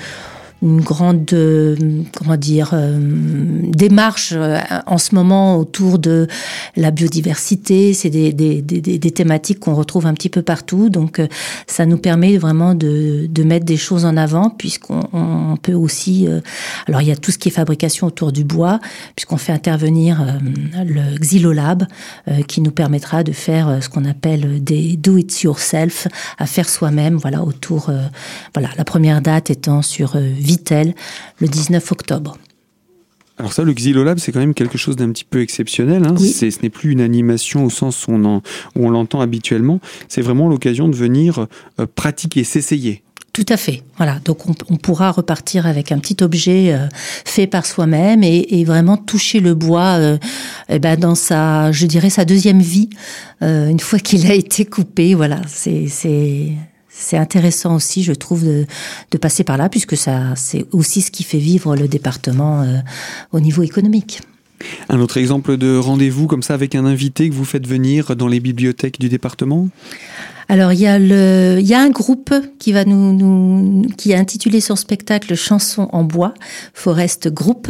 une 0.61 0.81
grande 0.81 1.31
euh, 1.33 1.75
comment 2.15 2.37
dire 2.37 2.71
euh, 2.73 2.99
démarche 2.99 4.33
euh, 4.35 4.59
en 4.85 4.99
ce 4.99 5.15
moment 5.15 5.57
autour 5.57 5.97
de 5.97 6.27
la 6.75 6.91
biodiversité. 6.91 7.93
C'est 7.93 8.11
des, 8.11 8.31
des, 8.31 8.61
des, 8.61 8.81
des 8.81 9.11
thématiques 9.11 9.59
qu'on 9.59 9.73
retrouve 9.73 10.05
un 10.05 10.13
petit 10.13 10.29
peu 10.29 10.43
partout. 10.43 10.89
Donc 10.89 11.19
euh, 11.19 11.27
ça 11.65 11.85
nous 11.85 11.97
permet 11.97 12.37
vraiment 12.37 12.75
de, 12.75 13.27
de 13.27 13.43
mettre 13.43 13.65
des 13.65 13.77
choses 13.77 14.05
en 14.05 14.17
avant 14.17 14.49
puisqu'on 14.49 15.01
on 15.13 15.57
peut 15.57 15.73
aussi 15.73 16.27
alors 16.87 17.01
il 17.01 17.07
y 17.07 17.11
a 17.11 17.15
tout 17.15 17.31
ce 17.31 17.37
qui 17.37 17.49
est 17.49 17.51
fabrication 17.51 18.07
autour 18.07 18.31
du 18.31 18.43
bois 18.43 18.79
puisqu'on 19.15 19.37
fait 19.37 19.51
intervenir 19.51 20.37
le 20.85 21.17
xylolab 21.17 21.85
qui 22.47 22.61
nous 22.61 22.71
permettra 22.71 23.23
de 23.23 23.31
faire 23.31 23.79
ce 23.81 23.89
qu'on 23.89 24.05
appelle 24.05 24.63
des 24.63 24.95
do 24.97 25.17
it 25.17 25.41
yourself 25.41 26.07
à 26.37 26.45
faire 26.45 26.69
soi-même 26.69 27.17
voilà 27.17 27.43
autour 27.43 27.91
voilà 28.53 28.69
la 28.77 28.85
première 28.85 29.21
date 29.21 29.49
étant 29.49 29.81
sur 29.81 30.15
Vitel 30.51 30.93
le 31.39 31.47
19 31.47 31.91
octobre. 31.91 32.37
Alors 33.37 33.53
ça, 33.53 33.63
le 33.63 33.73
Xylolab, 33.73 34.19
c'est 34.19 34.31
quand 34.31 34.39
même 34.39 34.53
quelque 34.53 34.77
chose 34.77 34.97
d'un 34.97 35.09
petit 35.11 35.23
peu 35.23 35.41
exceptionnel. 35.41 36.05
Hein. 36.05 36.15
Oui. 36.19 36.29
Ce 36.29 36.45
n'est 36.61 36.69
plus 36.69 36.91
une 36.91 37.01
animation 37.01 37.65
au 37.65 37.69
sens 37.69 38.07
où 38.07 38.11
on, 38.11 38.25
en, 38.25 38.37
où 38.75 38.85
on 38.85 38.89
l'entend 38.89 39.21
habituellement. 39.21 39.79
C'est 40.09 40.21
vraiment 40.21 40.49
l'occasion 40.49 40.89
de 40.89 40.95
venir 40.95 41.47
euh, 41.79 41.87
pratiquer, 41.95 42.43
s'essayer. 42.43 43.03
Tout 43.33 43.45
à 43.47 43.55
fait. 43.55 43.83
Voilà. 43.95 44.19
Donc 44.25 44.49
on, 44.49 44.53
on, 44.69 44.75
pourra 44.75 45.11
repartir 45.11 45.65
avec 45.65 45.93
un 45.93 45.99
petit 45.99 46.17
objet 46.21 46.73
euh, 46.73 46.87
fait 46.93 47.47
par 47.47 47.65
soi-même 47.65 48.23
et, 48.23 48.59
et, 48.59 48.65
vraiment 48.65 48.97
toucher 48.97 49.39
le 49.39 49.53
bois 49.55 49.97
euh, 49.99 50.17
eh 50.67 50.79
ben 50.79 50.99
dans 50.99 51.15
sa, 51.15 51.71
je 51.71 51.85
dirais, 51.85 52.09
sa 52.09 52.25
deuxième 52.25 52.59
vie 52.59 52.89
euh, 53.41 53.69
une 53.69 53.79
fois 53.79 53.99
qu'il 53.99 54.29
a 54.29 54.33
été 54.35 54.65
coupé. 54.65 55.15
Voilà. 55.15 55.41
C'est 55.47 55.87
c'est 55.87 56.51
intéressant 57.17 57.75
aussi, 57.75 58.03
je 58.03 58.13
trouve, 58.13 58.43
de, 58.45 58.65
de 59.11 59.17
passer 59.17 59.43
par 59.43 59.57
là, 59.57 59.69
puisque 59.69 59.97
ça, 59.97 60.33
c'est 60.35 60.65
aussi 60.71 61.01
ce 61.01 61.11
qui 61.11 61.23
fait 61.23 61.39
vivre 61.39 61.75
le 61.75 61.87
département 61.87 62.61
euh, 62.61 62.77
au 63.31 63.39
niveau 63.39 63.63
économique. 63.63 64.21
Un 64.89 64.99
autre 64.99 65.17
exemple 65.17 65.57
de 65.57 65.77
rendez-vous 65.77 66.27
comme 66.27 66.43
ça 66.43 66.53
avec 66.53 66.75
un 66.75 66.85
invité 66.85 67.29
que 67.29 67.33
vous 67.33 67.45
faites 67.45 67.67
venir 67.67 68.15
dans 68.15 68.27
les 68.27 68.39
bibliothèques 68.39 68.99
du 68.99 69.09
département? 69.09 69.69
Alors 70.51 70.73
il 70.73 70.81
y 70.81 70.87
a 70.87 70.99
le 70.99 71.59
il 71.61 71.65
y 71.65 71.73
a 71.73 71.79
un 71.79 71.89
groupe 71.89 72.33
qui 72.59 72.73
va 72.73 72.83
nous, 72.83 73.13
nous 73.13 73.87
qui 73.95 74.13
a 74.13 74.19
intitulé 74.19 74.59
son 74.59 74.75
spectacle 74.75 75.33
Chansons 75.35 75.87
en 75.93 76.03
bois 76.03 76.33
Forest 76.73 77.29
Group 77.29 77.69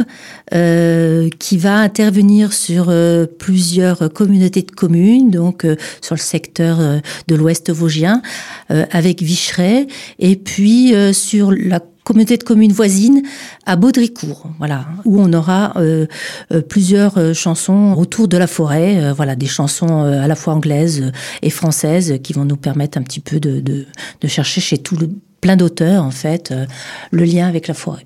euh, 0.52 1.28
qui 1.38 1.58
va 1.58 1.76
intervenir 1.76 2.52
sur 2.52 2.86
euh, 2.88 3.26
plusieurs 3.26 4.12
communautés 4.12 4.62
de 4.62 4.72
communes 4.72 5.30
donc 5.30 5.64
euh, 5.64 5.76
sur 6.00 6.16
le 6.16 6.20
secteur 6.20 6.78
de 7.28 7.34
l'ouest 7.36 7.70
vosgien 7.70 8.20
avec 8.68 9.22
Vicheret 9.22 9.86
et 10.18 10.34
puis 10.34 10.92
sur 11.12 11.52
la 11.52 11.78
communauté 12.04 12.36
de 12.36 12.42
communes 12.42 12.72
voisines 12.72 13.22
à 13.66 13.76
Baudricourt, 13.76 14.48
voilà, 14.58 14.86
où 15.04 15.20
on 15.20 15.32
aura 15.32 15.72
euh, 15.76 16.06
euh, 16.52 16.60
plusieurs 16.60 17.18
euh, 17.18 17.32
chansons 17.32 17.94
autour 17.96 18.28
de 18.28 18.36
la 18.36 18.46
forêt, 18.46 19.12
voilà, 19.12 19.36
des 19.36 19.46
chansons 19.46 20.02
à 20.02 20.26
la 20.26 20.34
fois 20.34 20.54
anglaises 20.54 21.12
et 21.42 21.50
françaises 21.50 22.18
qui 22.22 22.32
vont 22.32 22.44
nous 22.44 22.56
permettre 22.56 22.98
un 22.98 23.02
petit 23.02 23.20
peu 23.20 23.40
de, 23.40 23.60
de, 23.60 24.28
chercher 24.28 24.60
chez 24.60 24.78
tout 24.78 24.96
le 24.96 25.10
plein 25.40 25.56
d'auteurs 25.56 26.04
en 26.04 26.10
fait 26.10 26.54
le 27.10 27.24
lien 27.24 27.48
avec 27.48 27.68
la 27.68 27.74
forêt. 27.74 28.02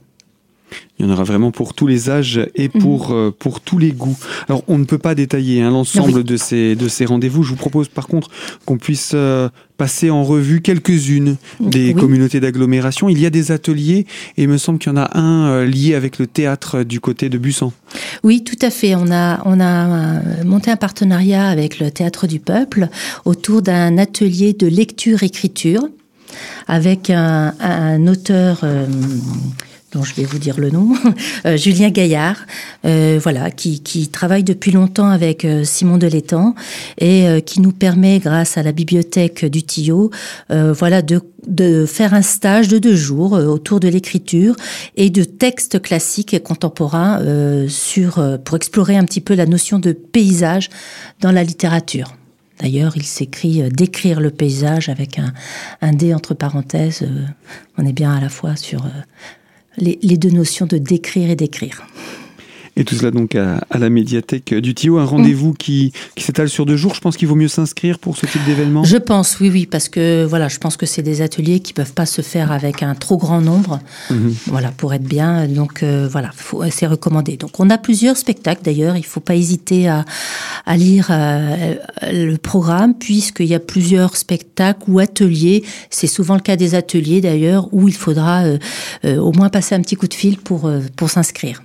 Il 0.98 1.04
y 1.04 1.08
en 1.08 1.12
aura 1.12 1.24
vraiment 1.24 1.50
pour 1.50 1.74
tous 1.74 1.86
les 1.86 2.08
âges 2.08 2.40
et 2.54 2.70
mhm. 2.72 2.80
pour, 2.80 3.12
euh, 3.12 3.34
pour 3.36 3.60
tous 3.60 3.78
les 3.78 3.92
goûts. 3.92 4.16
Alors, 4.48 4.62
on 4.66 4.78
ne 4.78 4.84
peut 4.84 4.98
pas 4.98 5.14
détailler 5.14 5.60
hein, 5.60 5.70
l'ensemble 5.70 6.24
de 6.24 6.36
ces, 6.36 6.74
de 6.74 6.88
ces 6.88 7.04
rendez-vous. 7.04 7.42
Je 7.42 7.50
vous 7.50 7.56
propose 7.56 7.88
par 7.88 8.06
contre 8.06 8.30
qu'on 8.64 8.78
puisse 8.78 9.12
euh, 9.14 9.50
passer 9.76 10.08
en 10.08 10.24
revue 10.24 10.62
quelques-unes 10.62 11.36
des 11.60 11.92
communautés 11.92 12.40
d'agglomération. 12.40 13.10
Il 13.10 13.20
y 13.20 13.26
a 13.26 13.30
des 13.30 13.52
ateliers 13.52 14.06
et 14.38 14.44
il 14.44 14.48
me 14.48 14.56
semble 14.56 14.78
qu'il 14.78 14.90
y 14.90 14.94
en 14.94 14.96
a 14.96 15.18
un 15.18 15.48
euh, 15.48 15.66
lié 15.66 15.94
avec 15.94 16.18
le 16.18 16.26
théâtre 16.26 16.82
du 16.82 16.98
côté 16.98 17.28
de 17.28 17.36
Bussan. 17.36 17.72
Oui, 18.22 18.42
tout 18.42 18.58
à 18.62 18.70
fait. 18.70 18.94
On 18.94 19.10
a, 19.10 19.42
on 19.44 19.60
a 19.60 20.22
monté 20.44 20.70
un 20.70 20.76
partenariat 20.76 21.46
avec 21.46 21.78
le 21.78 21.90
Théâtre 21.90 22.26
du 22.26 22.40
Peuple 22.40 22.88
autour 23.26 23.60
d'un 23.60 23.98
atelier 23.98 24.54
de 24.54 24.66
lecture-écriture 24.66 25.86
avec 26.66 27.10
un, 27.10 27.54
un 27.60 28.06
auteur 28.06 28.64
dont 29.96 30.04
je 30.04 30.14
vais 30.14 30.24
vous 30.24 30.38
dire 30.38 30.60
le 30.60 30.70
nom, 30.70 30.92
euh, 31.46 31.56
Julien 31.56 31.88
Gaillard, 31.88 32.46
euh, 32.84 33.18
voilà, 33.22 33.50
qui, 33.50 33.80
travaille 34.12 34.44
depuis 34.44 34.70
longtemps 34.70 35.08
avec 35.08 35.44
euh, 35.44 35.64
Simon 35.64 35.96
Delétang 35.96 36.54
et 36.98 37.42
qui 37.44 37.60
nous 37.60 37.72
permet, 37.72 38.18
grâce 38.18 38.58
à 38.58 38.62
la 38.62 38.72
bibliothèque 38.72 39.44
du 39.44 39.62
Tillot, 39.62 40.10
voilà, 40.50 41.02
de, 41.02 41.20
de 41.46 41.86
faire 41.86 42.14
un 42.14 42.22
stage 42.22 42.68
de 42.68 42.78
deux 42.78 42.94
jours 42.94 43.32
autour 43.32 43.80
de 43.80 43.88
l'écriture 43.88 44.54
et 44.96 45.10
de 45.10 45.24
textes 45.24 45.80
classiques 45.80 46.34
et 46.34 46.40
contemporains 46.40 47.20
sur, 47.68 48.38
pour 48.44 48.56
explorer 48.56 48.96
un 48.96 49.04
petit 49.04 49.20
peu 49.20 49.34
la 49.34 49.46
notion 49.46 49.78
de 49.78 49.92
paysage 49.92 50.70
dans 51.20 51.32
la 51.32 51.42
littérature. 51.42 52.14
D'ailleurs, 52.60 52.96
il 52.96 53.04
s'écrit 53.04 53.62
d'écrire 53.70 54.20
le 54.20 54.30
paysage 54.30 54.88
avec 54.88 55.18
un, 55.18 55.32
un 55.82 55.92
D 55.92 56.14
entre 56.14 56.34
parenthèses. 56.34 57.06
on 57.76 57.86
est 57.86 57.92
bien 57.92 58.14
à 58.14 58.20
la 58.20 58.28
fois 58.28 58.56
sur 58.56 58.84
les, 59.78 60.16
deux 60.16 60.30
notions 60.30 60.66
de 60.66 60.78
décrire 60.78 61.30
et 61.30 61.36
d'écrire. 61.36 61.86
Et 62.76 62.84
tout 62.84 62.94
cela 62.94 63.10
donc 63.10 63.34
à, 63.34 63.60
la 63.76 63.88
médiathèque 63.88 64.52
du 64.54 64.74
Tio, 64.74 64.98
un 64.98 65.04
rendez-vous 65.04 65.54
qui, 65.54 65.92
s'étale 66.18 66.50
sur 66.50 66.66
deux 66.66 66.76
jours. 66.76 66.94
Je 66.94 67.00
pense 67.00 67.16
qu'il 67.16 67.26
vaut 67.26 67.34
mieux 67.34 67.48
s'inscrire 67.48 67.98
pour 67.98 68.18
ce 68.18 68.26
type 68.26 68.44
d'événement. 68.44 68.84
Je 68.84 68.98
pense, 68.98 69.40
oui, 69.40 69.48
oui, 69.50 69.66
parce 69.66 69.88
que 69.88 70.24
voilà, 70.24 70.48
je 70.48 70.58
pense 70.58 70.76
que 70.76 70.84
c'est 70.84 71.02
des 71.02 71.22
ateliers 71.22 71.60
qui 71.60 71.72
peuvent 71.72 71.94
pas 71.94 72.04
se 72.04 72.20
faire 72.20 72.52
avec 72.52 72.82
un 72.82 72.94
trop 72.94 73.16
grand 73.16 73.40
nombre. 73.40 73.80
Mhm. 74.10 74.34
Voilà, 74.46 74.72
pour 74.72 74.92
être 74.92 75.04
bien. 75.04 75.48
Donc 75.48 75.82
euh, 75.82 76.06
voilà, 76.10 76.30
c'est 76.70 76.86
recommandé. 76.86 77.38
Donc 77.38 77.58
on 77.58 77.70
a 77.70 77.78
plusieurs 77.78 78.18
spectacles 78.18 78.62
d'ailleurs. 78.62 78.96
Il 78.96 79.06
faut 79.06 79.20
pas 79.20 79.36
hésiter 79.36 79.88
à, 79.88 80.04
lire 80.76 81.08
euh, 81.10 81.76
le 82.02 82.36
programme 82.36 82.92
puisqu'il 82.94 83.46
y 83.46 83.54
a 83.54 83.60
plusieurs 83.60 84.16
spectacles 84.16 84.82
ou 84.88 84.98
ateliers. 84.98 85.64
C'est 85.88 86.06
souvent 86.06 86.34
le 86.34 86.40
cas 86.40 86.56
des 86.56 86.74
ateliers 86.74 87.22
d'ailleurs 87.22 87.72
où 87.72 87.88
il 87.88 87.94
faudra 87.94 88.44
euh, 88.44 88.58
au 89.16 89.32
moins 89.32 89.48
passer 89.48 89.74
un 89.74 89.80
petit 89.80 89.96
coup 89.96 90.08
de 90.08 90.14
fil 90.14 90.36
pour 90.36 90.70
pour 90.96 91.08
s'inscrire. 91.08 91.62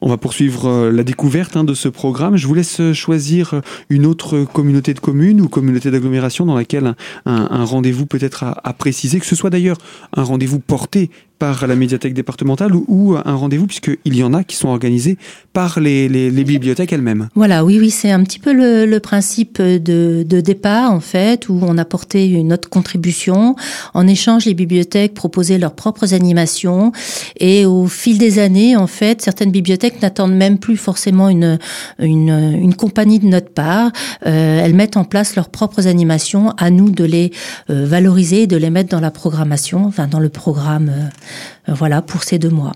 On 0.00 0.08
va 0.08 0.16
poursuivre 0.16 0.66
euh, 0.68 0.92
la 0.92 1.02
découverte 1.02 1.56
hein, 1.56 1.64
de 1.64 1.74
ce 1.74 1.88
programme. 1.88 2.36
Je 2.36 2.46
vous 2.46 2.54
laisse 2.54 2.92
choisir 2.92 3.60
une 3.90 4.06
autre 4.06 4.44
communauté 4.44 4.94
de 4.94 5.00
communes 5.00 5.40
ou 5.40 5.48
communauté 5.48 5.90
d'agglomération 5.90 6.46
dans 6.46 6.54
laquelle 6.54 6.94
un, 7.26 7.64
rendez-vous 7.64 8.06
peut 8.06 8.18
être 8.20 8.44
à, 8.44 8.72
préciser, 8.72 9.18
que 9.18 9.26
ce 9.26 9.36
soit 9.36 9.50
d'ailleurs 9.50 9.78
un 10.16 10.22
rendez-vous 10.22 10.60
porté 10.60 11.10
par 11.38 11.66
la 11.66 11.76
médiathèque 11.76 12.14
départementale 12.14 12.72
ou, 12.74 13.16
un 13.16 13.34
rendez-vous, 13.34 13.66
puisqu'il 13.66 14.16
y 14.16 14.22
en 14.22 14.34
a 14.34 14.42
qui 14.44 14.56
sont 14.56 14.68
organisés 14.68 15.18
par 15.52 15.78
les, 15.80 16.08
bibliothèques 16.30 16.92
elles-mêmes. 16.92 17.28
Voilà, 17.34 17.64
oui, 17.64 17.78
oui, 17.78 17.90
c'est 17.90 18.10
un 18.10 18.22
petit 18.24 18.38
peu 18.38 18.52
le, 18.52 18.98
principe 18.98 19.60
de, 19.62 20.40
départ, 20.40 20.92
en 20.92 21.00
fait, 21.00 21.48
où 21.48 21.60
on 21.62 21.78
apportait 21.78 22.28
une 22.28 22.52
autre 22.52 22.68
contribution. 22.68 23.54
En 23.94 24.06
échange, 24.06 24.46
les 24.46 24.54
bibliothèques 24.54 25.14
proposaient 25.14 25.58
leurs 25.58 25.74
propres 25.74 26.14
animations. 26.14 26.92
Et 27.38 27.66
au 27.66 27.86
fil 27.86 28.18
des 28.18 28.38
années, 28.38 28.76
en 28.76 28.86
fait, 28.86 29.22
certaines 29.22 29.52
bibliothèques 29.52 30.02
n'attendent 30.02 30.34
même 30.34 30.58
plus 30.58 30.76
forcément 30.76 31.28
une, 31.28 31.58
une, 31.98 32.74
compagnie 32.74 33.18
de 33.18 33.26
notre 33.26 33.50
part. 33.50 33.90
Euh, 34.26 34.64
elles 34.64 34.74
mettent 34.74 34.96
en 34.96 35.04
place 35.04 35.36
leurs 35.36 35.48
propres 35.48 35.86
animations. 35.86 36.50
À 36.58 36.70
nous 36.70 36.90
de 36.90 37.04
les 37.04 37.32
euh, 37.70 37.84
valoriser, 37.86 38.46
de 38.46 38.56
les 38.56 38.70
mettre 38.70 38.90
dans 38.90 39.00
la 39.00 39.10
programmation, 39.10 39.84
enfin, 39.84 40.06
dans 40.06 40.20
le 40.20 40.28
programme. 40.28 40.90
Euh, 40.90 41.08
voilà, 41.66 42.02
pour 42.02 42.22
ces 42.22 42.38
deux 42.38 42.50
mois. 42.50 42.72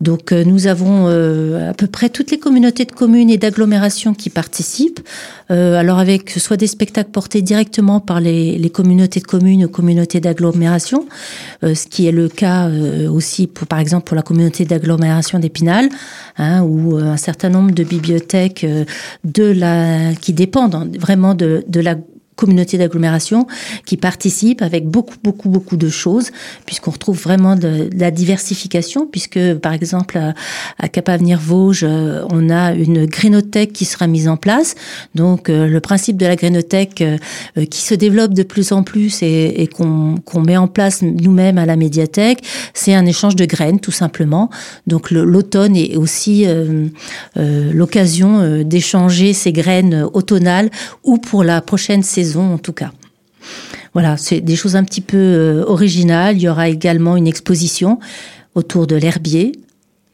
Donc 0.00 0.32
euh, 0.32 0.44
nous 0.44 0.66
avons 0.66 1.06
euh, 1.06 1.70
à 1.70 1.74
peu 1.74 1.86
près 1.86 2.08
toutes 2.08 2.30
les 2.30 2.38
communautés 2.38 2.84
de 2.84 2.92
communes 2.92 3.30
et 3.30 3.38
d'agglomérations 3.38 4.12
qui 4.12 4.28
participent. 4.28 5.00
alors 5.48 5.98
avec 5.98 6.30
soit 6.30 6.56
des 6.56 6.66
spectacles 6.66 7.10
portés 7.10 7.42
directement 7.42 8.00
par 8.00 8.20
les, 8.20 8.70
communautés 8.70 9.20
de 9.20 9.26
communes 9.26 9.64
ou 9.64 9.68
communautés 9.68 10.20
d'agglomération, 10.20 11.06
ce 11.62 11.86
qui 11.86 12.06
est 12.06 12.12
le 12.12 12.28
cas 12.28 12.70
aussi 13.10 13.46
pour 13.46 13.66
par 13.66 13.78
exemple 13.78 14.04
pour 14.04 14.16
la 14.16 14.22
communauté 14.22 14.64
d'agglomération 14.64 15.38
d'Épinal, 15.38 15.88
hein, 16.38 16.62
où 16.62 16.96
un 16.96 17.18
certain 17.18 17.50
nombre 17.50 17.72
de 17.72 17.84
bibliothèques 17.84 18.66
de 19.24 19.44
la 19.44 20.14
qui 20.14 20.32
dépendent 20.32 20.96
vraiment 20.98 21.34
de 21.34 21.80
la 21.80 21.96
communauté 22.36 22.78
d'agglomération 22.78 23.46
qui 23.86 23.96
participe 23.96 24.62
avec 24.62 24.86
beaucoup, 24.86 25.16
beaucoup, 25.22 25.48
beaucoup 25.48 25.76
de 25.76 25.88
choses, 25.88 26.30
puisqu'on 26.66 26.90
retrouve 26.90 27.20
vraiment 27.20 27.56
de, 27.56 27.88
la 27.96 28.10
diversification, 28.10 29.06
puisque 29.06 29.54
par 29.54 29.72
exemple 29.72 30.18
à, 30.78 30.88
Cap 30.88 31.08
Avenir 31.08 31.38
Vosges, 31.38 31.84
euh, 31.84 32.24
on 32.30 32.50
a 32.50 32.72
une 32.72 33.06
grénothèque 33.06 33.72
qui 33.72 33.84
sera 33.84 34.06
mise 34.06 34.28
en 34.28 34.36
place. 34.36 34.74
Donc 35.14 35.48
euh, 35.48 35.66
le 35.66 35.80
principe 35.80 36.16
de 36.16 36.26
la 36.26 36.36
grénothèque 36.36 37.02
euh, 37.02 37.64
qui 37.66 37.80
se 37.80 37.94
développe 37.94 38.34
de 38.34 38.42
plus 38.42 38.72
en 38.72 38.82
plus 38.82 39.22
et 39.22 39.68
qu'on 39.72 40.40
met 40.40 40.56
en 40.56 40.68
place 40.68 41.02
nous-mêmes 41.02 41.58
à 41.58 41.66
la 41.66 41.76
médiathèque, 41.76 42.40
c'est 42.74 42.94
un 42.94 43.06
échange 43.06 43.36
de 43.36 43.44
graines 43.44 43.80
tout 43.80 43.92
simplement. 43.92 44.50
Donc 44.86 45.10
l'automne 45.10 45.76
est 45.76 45.96
aussi 45.96 46.46
l'occasion 47.36 48.62
d'échanger 48.62 49.32
ces 49.32 49.52
graines 49.52 50.06
automnales 50.12 50.70
ou 51.02 51.18
pour 51.18 51.44
la 51.44 51.60
prochaine 51.60 52.02
saison 52.02 52.23
en 52.36 52.58
tout 52.58 52.72
cas. 52.72 52.92
Voilà, 53.92 54.16
c'est 54.16 54.40
des 54.40 54.56
choses 54.56 54.76
un 54.76 54.84
petit 54.84 55.00
peu 55.00 55.16
euh, 55.16 55.64
originales. 55.66 56.36
Il 56.36 56.42
y 56.42 56.48
aura 56.48 56.68
également 56.68 57.16
une 57.16 57.28
exposition 57.28 58.00
autour 58.54 58.86
de 58.86 58.96
l'herbier. 58.96 59.52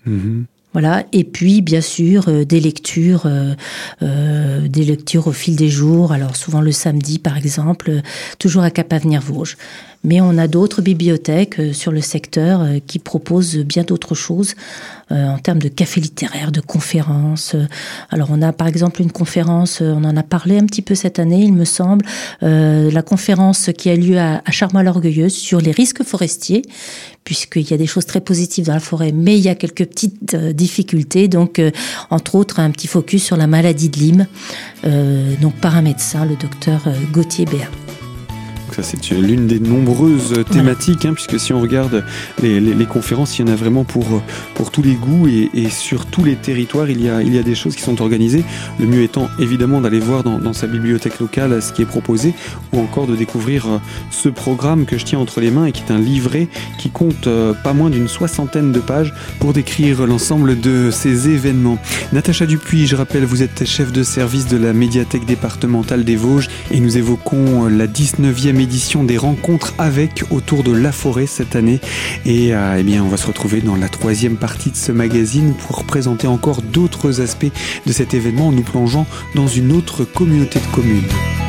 Mhm. 0.07 0.45
Voilà, 0.73 1.05
et 1.11 1.25
puis 1.25 1.62
bien 1.62 1.81
sûr 1.81 2.29
euh, 2.29 2.45
des 2.45 2.61
lectures, 2.61 3.26
euh, 3.26 4.69
des 4.69 4.85
lectures 4.85 5.26
au 5.26 5.33
fil 5.33 5.57
des 5.57 5.69
jours. 5.69 6.12
Alors 6.12 6.37
souvent 6.37 6.61
le 6.61 6.71
samedi 6.71 7.19
par 7.19 7.37
exemple, 7.37 8.02
toujours 8.38 8.62
à 8.62 8.71
Cap 8.71 8.93
Avenir 8.93 9.21
Vosges. 9.21 9.57
Mais 10.02 10.21
on 10.21 10.38
a 10.38 10.49
d'autres 10.49 10.83
bibliothèques 10.83 11.61
sur 11.75 11.92
le 11.92 12.00
secteur 12.00 12.66
qui 12.87 12.99
proposent 12.99 13.59
bien 13.59 13.83
d'autres 13.83 14.14
choses 14.14 14.54
euh, 15.12 15.26
en 15.26 15.38
termes 15.38 15.59
de 15.59 15.69
café 15.69 16.00
littéraire, 16.00 16.52
de 16.52 16.61
conférences. 16.61 17.57
Alors 18.11 18.28
on 18.30 18.42
a 18.42 18.52
par 18.52 18.69
exemple 18.69 19.02
une 19.02 19.11
conférence, 19.11 19.83
euh, 19.83 19.92
on 19.97 20.04
en 20.04 20.16
a 20.16 20.23
parlé 20.23 20.57
un 20.57 20.66
petit 20.66 20.83
peu 20.83 20.95
cette 20.95 21.19
année, 21.19 21.42
il 21.42 21.52
me 21.52 21.64
semble, 21.64 22.04
euh, 22.45 22.92
la 22.92 23.02
conférence 23.02 23.71
qui 23.76 23.90
a 23.90 23.97
lieu 23.97 24.19
à, 24.19 24.40
à 24.45 24.50
Charmois-l'Orgueilleuse 24.52 25.33
sur 25.33 25.61
les 25.61 25.73
risques 25.73 26.04
forestiers, 26.04 26.62
puisqu'il 27.25 27.69
y 27.69 27.75
a 27.75 27.76
des 27.76 27.88
choses 27.88 28.07
très 28.07 28.21
positives 28.21 28.66
dans 28.66 28.75
la 28.75 28.80
forêt, 28.80 29.11
mais 29.11 29.37
il 29.37 29.42
y 29.42 29.49
a 29.49 29.57
quelques 29.57 29.87
petites 29.87 30.37
difficultés. 30.37 31.26
Donc, 31.26 31.61
entre 32.11 32.37
autres, 32.37 32.61
un 32.61 32.71
petit 32.71 32.87
focus 32.87 33.25
sur 33.25 33.37
la 33.37 33.47
maladie 33.47 33.88
de 33.88 33.99
Lyme, 33.99 34.26
donc 35.40 35.54
par 35.57 35.76
un 35.76 35.83
médecin, 35.83 36.25
le 36.25 36.37
docteur 36.37 36.88
Gauthier 37.12 37.45
Béat 37.45 37.80
ça, 38.75 38.83
c'est 38.83 39.11
l'une 39.12 39.47
des 39.47 39.61
nombreuses 39.61 40.45
thématiques, 40.50 41.05
hein, 41.05 41.12
puisque 41.15 41.39
si 41.39 41.53
on 41.53 41.61
regarde 41.61 42.05
les, 42.43 42.87
conférences, 42.87 43.39
il 43.39 43.47
y 43.47 43.50
en 43.50 43.53
a 43.53 43.57
vraiment 43.57 43.85
pour, 43.85 44.07
pour 44.55 44.71
tous 44.71 44.83
les 44.83 44.95
goûts 44.95 45.29
et, 45.29 45.69
sur 45.71 46.07
tous 46.07 46.25
les 46.25 46.37
territoires, 46.37 46.91
il 46.91 47.03
y, 47.03 47.09
a, 47.09 47.23
il 47.23 47.35
y 47.35 47.39
a 47.39 47.43
des 47.43 47.55
choses 47.55 47.77
qui 47.77 47.83
sont 47.83 48.00
organisées. 48.00 48.45
Le 48.79 48.87
mieux 48.87 49.03
étant 49.03 49.29
évidemment 49.39 49.81
d'aller 49.81 50.00
voir 50.00 50.23
dans, 50.25 50.53
sa 50.53 50.67
bibliothèque 50.67 51.21
locale 51.21 51.62
ce 51.62 51.73
qui 51.73 51.83
est 51.83 51.87
proposé, 51.87 52.35
ou 52.73 52.81
encore 52.81 53.07
de 53.07 53.15
découvrir 53.15 53.67
euh, 53.67 53.79
ce 54.11 54.29
programme 54.29 54.85
que 54.85 54.99
je 54.99 55.05
tiens 55.05 55.19
entre 55.19 55.41
les 55.41 55.50
mains 55.50 55.67
et 55.67 55.73
qui 55.73 55.83
est 55.83 55.93
un 55.93 55.99
livret 55.99 56.49
qui 56.79 56.91
compte 56.91 57.27
euh, 57.27 57.55
pas 57.55 57.73
moins 57.73 57.91
d'une 57.91 58.09
soixantaine 58.09 58.73
de 58.73 58.81
pages 58.81 59.15
pour 59.39 59.53
décrire 59.53 60.07
l'ensemble 60.07 60.61
de 60.61 60.91
ces 60.91 61.29
événements. 61.29 61.79
Natacha 62.12 62.47
Dupuis, 62.47 62.87
je 62.87 62.97
rappelle, 62.97 63.25
vous 63.25 63.43
êtes 63.43 63.65
chef 63.65 63.93
de 63.93 64.03
service 64.03 64.47
de 64.49 64.57
la 64.57 64.73
médiathèque 64.73 65.27
départementale 65.27 66.05
des 66.05 66.17
Vosges 66.17 66.49
et 66.71 66.81
nous 66.81 66.99
évoquons 66.99 67.69
la 67.69 67.87
19e 67.87 68.61
édition 68.61 68.70
des 69.05 69.19
rencontres 69.19 69.75
avec 69.79 70.25
autour 70.31 70.62
de 70.62 70.73
la 70.73 70.93
forêt 70.93 71.27
cette 71.27 71.57
année. 71.57 71.81
Et 72.25 72.55
euh, 72.55 72.77
eh 72.79 72.83
bien, 72.83 73.03
on 73.03 73.09
va 73.09 73.17
se 73.17 73.27
retrouver 73.27 73.61
dans 73.61 73.77
la 73.77 73.89
troisième 73.89 74.37
partie 74.37 74.71
de 74.71 74.77
ce 74.77 74.93
magazine 74.93 75.55
pour 75.55 75.85
présenter 75.85 76.29
encore 76.29 76.62
d'autres 76.62 77.21
aspects 77.21 77.53
de 77.87 77.93
cet 77.93 78.15
événement 78.15 78.49
en 78.49 78.53
nous 78.53 78.62
plongeant 78.62 79.07
dans 79.35 79.49
une 79.49 79.73
autre 79.73 80.05
communauté 80.05 80.61
de 80.61 80.75
communes. 80.75 81.40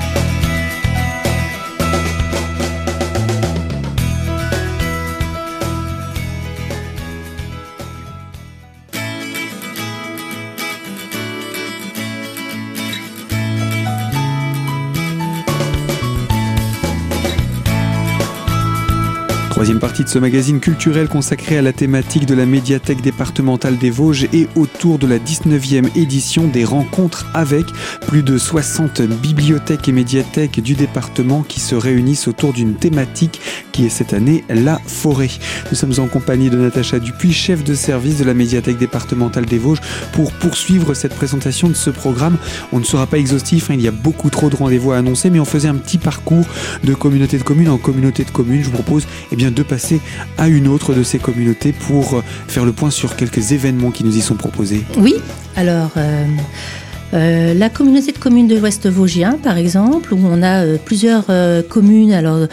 Troisième 19.61 19.79
partie 19.79 20.03
de 20.03 20.09
ce 20.09 20.17
magazine 20.17 20.59
culturel 20.59 21.07
consacré 21.07 21.55
à 21.55 21.61
la 21.61 21.71
thématique 21.71 22.25
de 22.25 22.33
la 22.33 22.47
médiathèque 22.47 23.01
départementale 23.01 23.77
des 23.77 23.91
Vosges 23.91 24.27
et 24.33 24.47
autour 24.55 24.97
de 24.97 25.05
la 25.05 25.19
19e 25.19 25.95
édition 25.95 26.47
des 26.47 26.65
rencontres 26.65 27.27
avec 27.35 27.67
plus 28.07 28.23
de 28.23 28.39
60 28.39 29.03
bibliothèques 29.03 29.87
et 29.87 29.91
médiathèques 29.91 30.63
du 30.63 30.73
département 30.73 31.43
qui 31.43 31.59
se 31.59 31.75
réunissent 31.75 32.27
autour 32.27 32.53
d'une 32.53 32.73
thématique 32.73 33.39
qui 33.71 33.85
est 33.85 33.89
cette 33.89 34.13
année 34.13 34.43
la 34.49 34.79
forêt. 34.87 35.29
Nous 35.69 35.77
sommes 35.77 35.93
en 35.99 36.07
compagnie 36.07 36.49
de 36.49 36.57
Natacha 36.57 36.97
Dupuis, 36.97 37.31
chef 37.31 37.63
de 37.63 37.75
service 37.75 38.17
de 38.17 38.23
la 38.23 38.33
médiathèque 38.33 38.79
départementale 38.79 39.45
des 39.45 39.59
Vosges, 39.59 39.81
pour 40.13 40.31
poursuivre 40.33 40.95
cette 40.95 41.13
présentation 41.13 41.69
de 41.69 41.75
ce 41.75 41.91
programme. 41.91 42.37
On 42.71 42.79
ne 42.79 42.83
sera 42.83 43.05
pas 43.05 43.19
exhaustif, 43.19 43.69
hein, 43.69 43.75
il 43.75 43.81
y 43.81 43.87
a 43.87 43.91
beaucoup 43.91 44.31
trop 44.31 44.49
de 44.49 44.55
rendez-vous 44.55 44.91
à 44.91 44.97
annoncer, 44.97 45.29
mais 45.29 45.39
on 45.39 45.45
faisait 45.45 45.67
un 45.67 45.75
petit 45.75 45.99
parcours 45.99 46.45
de 46.83 46.95
communauté 46.95 47.37
de 47.37 47.43
communes 47.43 47.69
en 47.69 47.77
communauté 47.77 48.23
de 48.23 48.31
communes. 48.31 48.63
Je 48.63 48.69
vous 48.69 48.73
propose 48.73 49.05
eh 49.31 49.35
bien, 49.35 49.50
de 49.53 49.63
passer 49.63 49.99
à 50.37 50.47
une 50.47 50.67
autre 50.67 50.93
de 50.93 51.03
ces 51.03 51.19
communautés 51.19 51.73
pour 51.73 52.15
euh, 52.15 52.23
faire 52.47 52.65
le 52.65 52.71
point 52.71 52.91
sur 52.91 53.15
quelques 53.15 53.51
événements 53.51 53.91
qui 53.91 54.03
nous 54.03 54.15
y 54.15 54.21
sont 54.21 54.35
proposés. 54.35 54.83
Oui, 54.97 55.15
alors... 55.55 55.91
Euh, 55.97 56.25
euh, 57.13 57.53
la 57.53 57.67
communauté 57.67 58.13
de 58.13 58.17
communes 58.17 58.47
de 58.47 58.55
l'Ouest 58.55 58.87
Vosgien, 58.87 59.33
par 59.33 59.57
exemple, 59.57 60.13
où 60.13 60.19
on 60.23 60.41
a 60.41 60.77
plusieurs 60.77 61.25
communes. 61.67 62.13
Alors, 62.13 62.47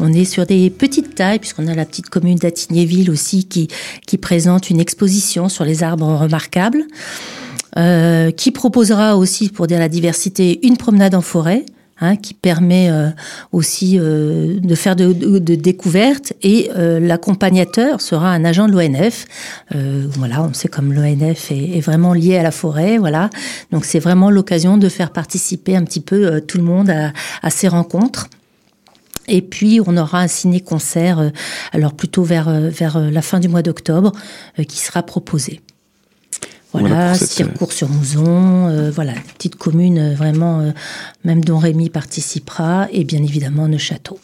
on 0.00 0.12
est 0.12 0.26
sur 0.26 0.44
des 0.44 0.68
petites 0.68 1.14
tailles, 1.14 1.38
puisqu'on 1.38 1.66
a 1.66 1.74
la 1.74 1.86
petite 1.86 2.10
commune 2.10 2.36
d'Attignéville 2.36 3.10
aussi 3.10 3.44
qui, 3.44 3.68
qui 4.06 4.18
présente 4.18 4.68
une 4.68 4.80
exposition 4.80 5.48
sur 5.48 5.64
les 5.64 5.82
arbres 5.82 6.14
remarquables, 6.14 6.84
qui 8.36 8.50
proposera 8.50 9.16
aussi, 9.16 9.48
pour 9.48 9.66
dire 9.66 9.78
la 9.78 9.88
diversité, 9.88 10.60
une 10.66 10.76
promenade 10.76 11.14
en 11.14 11.22
forêt. 11.22 11.64
Hein, 12.00 12.16
qui 12.16 12.34
permet 12.34 12.90
euh, 12.90 13.10
aussi 13.52 13.96
euh, 13.96 14.58
de 14.58 14.74
faire 14.74 14.96
de, 14.96 15.12
découvertes. 15.38 16.32
Et 16.42 16.68
euh, 16.74 16.98
l'accompagnateur 16.98 18.00
sera 18.00 18.30
un 18.30 18.44
agent 18.44 18.66
de 18.66 18.72
l'ONF. 18.72 19.26
voilà, 20.16 20.42
on 20.42 20.52
sait 20.52 20.66
comme 20.66 20.92
l'ONF 20.92 21.52
est, 21.52 21.76
est, 21.76 21.80
vraiment 21.80 22.12
lié 22.12 22.38
à 22.38 22.42
la 22.42 22.50
forêt. 22.50 22.98
Voilà, 22.98 23.30
donc 23.70 23.84
c'est 23.84 24.00
vraiment 24.00 24.30
l'occasion 24.30 24.78
de 24.78 24.88
faire 24.88 25.12
participer 25.12 25.76
un 25.76 25.84
petit 25.84 26.00
peu 26.00 26.40
tout 26.40 26.58
le 26.58 26.64
monde 26.64 26.90
à, 26.90 27.12
à 27.40 27.50
ces 27.50 27.68
rencontres. 27.68 28.28
Et 29.28 29.42
puis 29.42 29.80
on 29.86 29.96
aura 29.96 30.22
un 30.22 30.28
ciné-concert, 30.28 31.30
alors 31.70 31.92
plutôt 31.92 32.24
vers, 32.24 32.50
vers 32.50 32.98
la 32.98 33.22
fin 33.22 33.38
du 33.38 33.46
mois 33.46 33.62
d'octobre, 33.62 34.10
qui 34.66 34.78
sera 34.78 35.04
proposé. 35.04 35.60
Voilà, 36.72 37.14
Circourt 37.14 37.68
euh, 37.70 37.74
sur 37.74 37.88
Mouzon, 37.88 38.68
euh, 38.68 38.90
voilà, 38.90 39.12
petite 39.36 39.56
commune 39.56 39.98
euh, 39.98 40.14
vraiment, 40.14 40.72
même 41.24 41.44
dont 41.44 41.58
Rémi 41.58 41.90
participera, 41.90 42.88
et 42.90 43.04
bien 43.04 43.22
évidemment 43.22 43.68
Neuchâteau 43.68 44.18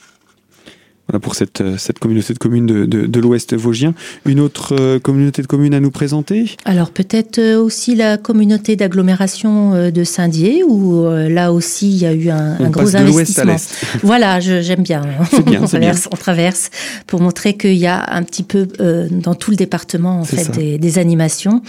pour 1.22 1.34
cette, 1.34 1.62
euh, 1.62 1.76
cette 1.78 1.98
communauté 1.98 2.34
de 2.34 2.38
communes 2.38 2.66
de, 2.66 2.84
de, 2.84 3.06
de 3.06 3.20
l'Ouest 3.20 3.54
vosgien. 3.56 3.94
Une 4.26 4.40
autre 4.40 4.76
euh, 4.78 4.98
communauté 4.98 5.40
de 5.40 5.46
communes 5.46 5.72
à 5.72 5.80
nous 5.80 5.90
présenter? 5.90 6.56
Alors 6.66 6.90
peut-être 6.90 7.38
euh, 7.38 7.58
aussi 7.58 7.94
la 7.94 8.18
communauté 8.18 8.76
d'agglomération 8.76 9.90
de 9.90 10.04
Saint-Dié, 10.04 10.62
où 10.64 11.08
là 11.08 11.52
aussi 11.52 11.88
il 11.88 11.96
y 11.96 12.06
a 12.06 12.12
eu 12.12 12.28
un, 12.28 12.60
un 12.60 12.68
gros 12.68 12.94
investissement. 12.94 13.54
À 13.54 13.98
voilà, 14.02 14.40
j'aime 14.40 14.82
bien. 14.82 15.02
bien, 15.46 15.60
on, 15.62 15.66
traverse, 15.66 16.08
on 16.12 16.16
traverse 16.16 16.70
pour 17.06 17.20
montrer 17.20 17.56
qu'il 17.56 17.76
y 17.76 17.86
a 17.86 18.04
un 18.12 18.22
petit 18.22 18.42
peu 18.42 18.66
dans 19.10 19.34
tout 19.34 19.50
le 19.50 19.56
département 19.56 20.20
en 20.20 20.24
fait 20.24 20.50
des, 20.50 20.78
des, 20.78 20.98
animations. 20.98 21.62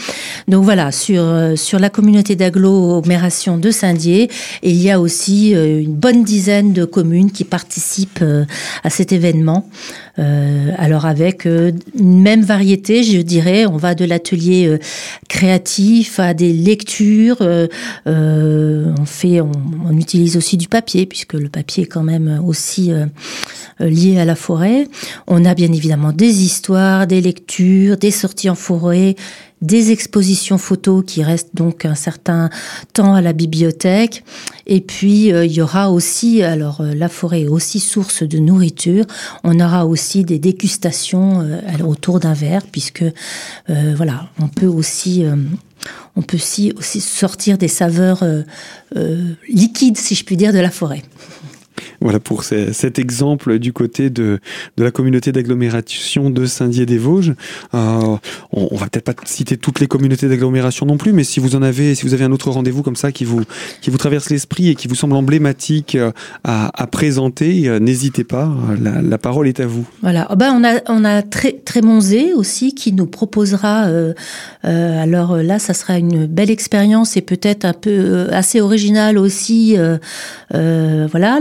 Donc 0.48 0.64
voilà, 0.64 0.92
sur, 0.92 1.24
sur 1.56 1.80
la 1.80 1.90
communauté 1.90 2.36
d'agglomération 2.36 3.58
de 3.58 3.72
Saint-Dié, 3.72 4.30
il 4.64 4.82
y 4.82 4.92
a 4.92 5.00
aussi 5.00 5.52
une 5.52 5.94
bonne 5.94 6.24
dizaine 6.24 6.74
de 6.74 6.86
communes 6.86 7.32
qui 7.32 7.44
participent 7.44 8.24
à 8.84 8.90
cet 8.90 9.12
événement 9.12 9.29
euh, 10.20 10.72
alors 10.78 11.06
avec 11.06 11.46
euh, 11.46 11.72
une 11.98 12.22
même 12.22 12.42
variété, 12.42 13.04
je 13.04 13.22
dirais, 13.22 13.66
on 13.66 13.78
va 13.78 13.96
de 13.96 14.06
l'atelier 14.06 14.68
euh, 14.68 14.78
créatif 15.28 16.20
à 16.20 16.34
des 16.34 16.52
lectures. 16.54 17.38
on 18.06 18.94
on, 19.90 19.98
utilise 19.98 20.38
aussi 20.38 20.58
du 20.58 20.68
papier 20.68 21.06
puisque 21.06 21.34
le 21.34 21.50
papier 21.50 21.84
est 21.84 21.88
quand 21.88 22.04
même 22.04 22.42
aussi 22.46 22.92
lié 23.80 24.20
à 24.20 24.26
la 24.26 24.36
forêt. 24.36 24.88
On 25.28 25.46
a 25.46 25.54
bien 25.54 25.72
évidemment 25.72 26.12
des 26.12 26.44
histoires, 26.44 27.08
des 27.08 27.22
lectures, 27.22 27.98
des 27.98 28.12
sorties 28.12 28.50
en 28.50 28.56
forêt 28.56 29.16
des 29.62 29.92
expositions 29.92 30.58
photos 30.58 31.04
qui 31.06 31.24
restent 31.24 31.56
donc 31.56 31.86
un 31.86 31.96
certain 31.96 32.50
temps 32.94 33.14
à 33.14 33.22
la 33.22 33.34
bibliothèque. 33.34 34.24
Et 34.68 34.82
puis 34.82 35.34
euh, 35.34 35.46
il 35.46 35.52
y 35.52 35.62
aura 35.62 35.92
aussi, 35.92 36.44
alors 36.44 36.82
euh, 36.82 36.94
la 36.94 37.10
forêt 37.10 37.42
est 37.42 37.48
aussi 37.48 37.80
source 37.80 38.24
de 38.24 38.40
nourriture. 38.40 39.06
On 39.44 39.60
aura 39.60 39.86
aussi 39.86 40.24
des 40.24 40.40
dégustations 40.40 41.42
euh, 41.42 41.84
autour 41.84 42.20
d'un 42.20 42.34
verre, 42.34 42.64
puisque 42.72 43.04
voilà, 43.68 44.30
on 44.40 44.48
peut 44.48 44.66
aussi 44.66 45.24
on 46.16 46.22
peut 46.22 46.38
aussi, 46.38 46.74
aussi 46.78 47.02
sortir 47.02 47.58
des 47.58 47.68
saveurs 47.68 48.24
liquides, 49.48 49.98
si 49.98 50.16
je 50.16 50.24
puis 50.24 50.38
dire, 50.38 50.54
de 50.54 50.60
la 50.60 50.72
forêt. 50.72 51.04
Voilà 52.02 52.20
pour 52.20 52.44
cet 52.44 52.98
exemple 52.98 53.60
du 53.60 53.74
côté 53.74 54.10
de, 54.10 54.40
de 54.78 54.84
la 54.84 54.92
communauté 54.92 55.32
d'agglomération 55.32 56.30
de 56.30 56.46
Saint-Dié-des-Vosges. 56.46 57.34
Euh, 57.74 58.18
on, 58.54 58.70
on, 58.72 58.76
va 58.78 58.88
peut-être 58.88 59.04
pas 59.04 59.14
citer 59.26 59.58
toutes 59.58 59.82
les 59.82 59.88
communautés 59.88 60.30
d'agglomération 60.30 60.86
non 60.86 60.98
plus, 60.98 61.12
mais 61.12 61.26
si 61.26 61.42
vous 61.42 61.56
en 61.56 61.62
avez, 61.62 61.96
si 61.96 62.06
vous 62.06 62.14
avez 62.14 62.24
un 62.24 62.32
autre 62.32 62.52
rendez-vous 62.52 62.84
comme 62.84 62.96
ça 62.96 63.12
qui 63.12 63.26
vous, 63.26 63.44
qui 63.82 63.90
vous 63.90 63.98
traverse 63.98 64.30
l'esprit 64.30 64.70
et 64.70 64.76
qui 64.76 64.88
vous 64.88 64.96
semble 64.96 65.16
emblématique 65.16 65.96
euh, 65.96 66.12
à, 66.46 66.72
à 66.82 66.88
présenter, 66.88 67.68
euh, 67.68 67.80
n'hésitez 67.80 68.24
pas. 68.24 68.50
La, 68.82 69.18
parole 69.18 69.50
est 69.50 69.60
à 69.60 69.68
vous. 69.68 69.86
Voilà. 70.02 70.28
Oh 70.32 70.38
ben 70.38 70.54
on 70.54 70.64
a, 70.64 70.80
on 70.88 71.04
a 71.04 71.22
très, 71.22 71.52
Trémonzé 71.52 72.34
aussi 72.34 72.74
qui 72.74 72.94
nous 72.94 73.06
proposera. 73.06 73.90
Alors 74.64 75.38
là, 75.38 75.60
ça 75.60 75.74
sera 75.74 75.98
une 75.98 76.26
belle 76.26 76.50
expérience 76.50 77.18
et 77.18 77.22
peut-être 77.22 77.66
un 77.66 77.74
peu 77.74 78.28
assez 78.32 78.62
originale 78.62 79.18
aussi. 79.18 79.76
voilà, 80.52 81.40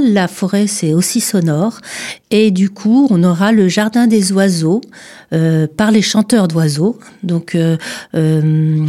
c'est 0.66 0.94
aussi 0.94 1.20
sonore. 1.20 1.80
Et 2.30 2.50
du 2.50 2.70
coup, 2.70 3.06
on 3.10 3.22
aura 3.24 3.52
le 3.52 3.68
jardin 3.68 4.06
des 4.06 4.32
oiseaux 4.32 4.80
euh, 5.32 5.66
par 5.66 5.90
les 5.90 6.02
chanteurs 6.02 6.48
d'oiseaux. 6.48 6.98
Donc, 7.22 7.54
euh, 7.54 7.76
euh, 8.14 8.86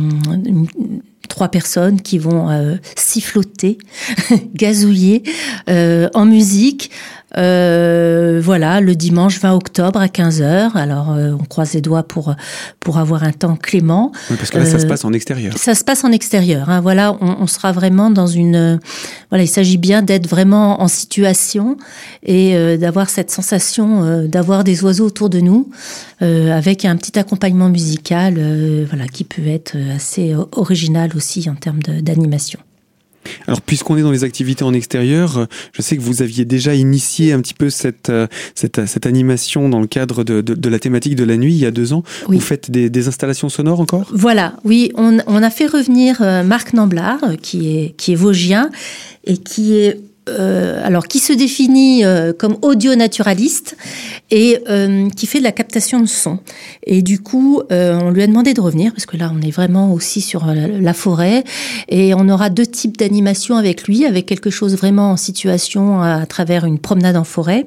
trois 1.27 1.49
personnes 1.49 2.01
qui 2.01 2.17
vont 2.17 2.49
siffloter, 2.95 3.77
gazouiller 4.55 5.23
en 5.67 6.25
musique. 6.25 6.91
Euh, 7.37 8.41
voilà, 8.43 8.81
le 8.81 8.95
dimanche 8.95 9.39
20 9.39 9.53
octobre 9.53 9.99
à 9.99 10.07
15h. 10.07 10.75
Alors, 10.75 11.11
euh, 11.11 11.31
on 11.39 11.43
croise 11.43 11.73
les 11.73 11.81
doigts 11.81 12.03
pour, 12.03 12.35
pour 12.79 12.97
avoir 12.97 13.23
un 13.23 13.31
temps 13.31 13.55
clément. 13.55 14.11
parce 14.29 14.49
que 14.49 14.57
là, 14.57 14.65
ça 14.65 14.79
se 14.79 14.85
euh, 14.85 14.89
passe 14.89 15.05
en 15.05 15.13
extérieur. 15.13 15.57
Ça 15.57 15.75
se 15.75 15.83
passe 15.83 16.03
en 16.03 16.11
extérieur. 16.11 16.69
Hein, 16.69 16.81
voilà, 16.81 17.15
on, 17.21 17.37
on, 17.41 17.47
sera 17.47 17.71
vraiment 17.71 18.09
dans 18.09 18.27
une... 18.27 18.79
Voilà, 19.29 19.43
il 19.43 19.47
s'agit 19.47 19.77
bien 19.77 20.01
d'être 20.01 20.27
vraiment 20.27 20.81
en 20.81 20.87
situation 20.87 21.77
et 22.23 22.77
d'avoir 22.77 23.09
cette 23.09 23.31
sensation 23.31 24.25
d'avoir 24.27 24.63
des 24.63 24.83
oiseaux 24.83 25.05
autour 25.05 25.29
de 25.29 25.39
nous 25.39 25.69
avec 26.21 26.85
un 26.85 26.95
petit 26.95 27.17
accompagnement 27.19 27.69
musical 27.69 28.39
voilà, 28.87 29.07
qui 29.07 29.23
peut 29.23 29.47
être 29.47 29.75
assez 29.95 30.35
original 30.53 31.11
aussi 31.15 31.49
en 31.49 31.55
termes 31.55 31.81
d'animation. 31.81 32.59
Alors, 33.47 33.61
puisqu'on 33.61 33.97
est 33.97 34.01
dans 34.01 34.11
les 34.11 34.23
activités 34.23 34.63
en 34.63 34.73
extérieur, 34.73 35.37
euh, 35.37 35.45
je 35.73 35.81
sais 35.81 35.97
que 35.97 36.01
vous 36.01 36.21
aviez 36.21 36.45
déjà 36.45 36.75
initié 36.75 37.33
un 37.33 37.41
petit 37.41 37.53
peu 37.53 37.69
cette, 37.69 38.09
euh, 38.09 38.27
cette, 38.55 38.85
cette 38.85 39.05
animation 39.05 39.69
dans 39.69 39.79
le 39.79 39.87
cadre 39.87 40.23
de, 40.23 40.41
de, 40.41 40.53
de, 40.53 40.69
la 40.69 40.79
thématique 40.79 41.15
de 41.15 41.23
la 41.23 41.37
nuit 41.37 41.53
il 41.53 41.59
y 41.59 41.65
a 41.65 41.71
deux 41.71 41.93
ans. 41.93 42.03
Oui. 42.27 42.37
Vous 42.37 42.41
faites 42.41 42.71
des, 42.71 42.89
des, 42.89 43.07
installations 43.07 43.49
sonores 43.49 43.79
encore? 43.79 44.09
Voilà, 44.13 44.53
oui, 44.63 44.91
on, 44.95 45.17
on, 45.27 45.43
a 45.43 45.49
fait 45.49 45.67
revenir 45.67 46.21
euh, 46.21 46.43
Marc 46.43 46.73
Namblard, 46.73 47.37
qui 47.41 47.77
est, 47.77 47.95
qui 47.97 48.13
est 48.13 48.15
vosgien 48.15 48.69
et 49.25 49.37
qui 49.37 49.75
est 49.75 49.99
euh, 50.29 50.85
alors 50.85 51.07
qui 51.07 51.19
se 51.19 51.33
définit 51.33 52.05
euh, 52.05 52.33
comme 52.33 52.57
audio 52.61 52.95
naturaliste 52.95 53.75
et 54.31 54.59
euh, 54.69 55.09
qui 55.09 55.25
fait 55.25 55.39
de 55.39 55.43
la 55.43 55.51
captation 55.51 55.99
de 55.99 56.05
son. 56.05 56.39
Et 56.85 57.01
du 57.01 57.19
coup, 57.19 57.61
euh, 57.71 57.99
on 58.01 58.11
lui 58.11 58.21
a 58.21 58.27
demandé 58.27 58.53
de 58.53 58.61
revenir 58.61 58.91
parce 58.93 59.05
que 59.05 59.17
là, 59.17 59.31
on 59.33 59.41
est 59.41 59.51
vraiment 59.51 59.93
aussi 59.93 60.21
sur 60.21 60.45
la, 60.45 60.67
la 60.67 60.93
forêt 60.93 61.43
et 61.87 62.13
on 62.13 62.29
aura 62.29 62.49
deux 62.49 62.65
types 62.65 62.97
d'animation 62.97 63.55
avec 63.55 63.87
lui, 63.87 64.05
avec 64.05 64.25
quelque 64.25 64.49
chose 64.49 64.75
vraiment 64.75 65.11
en 65.11 65.17
situation 65.17 66.01
à, 66.01 66.15
à, 66.15 66.25
travers 66.25 66.65
une 66.65 66.79
promenade 66.79 67.15
en 67.15 67.23
forêt. 67.23 67.65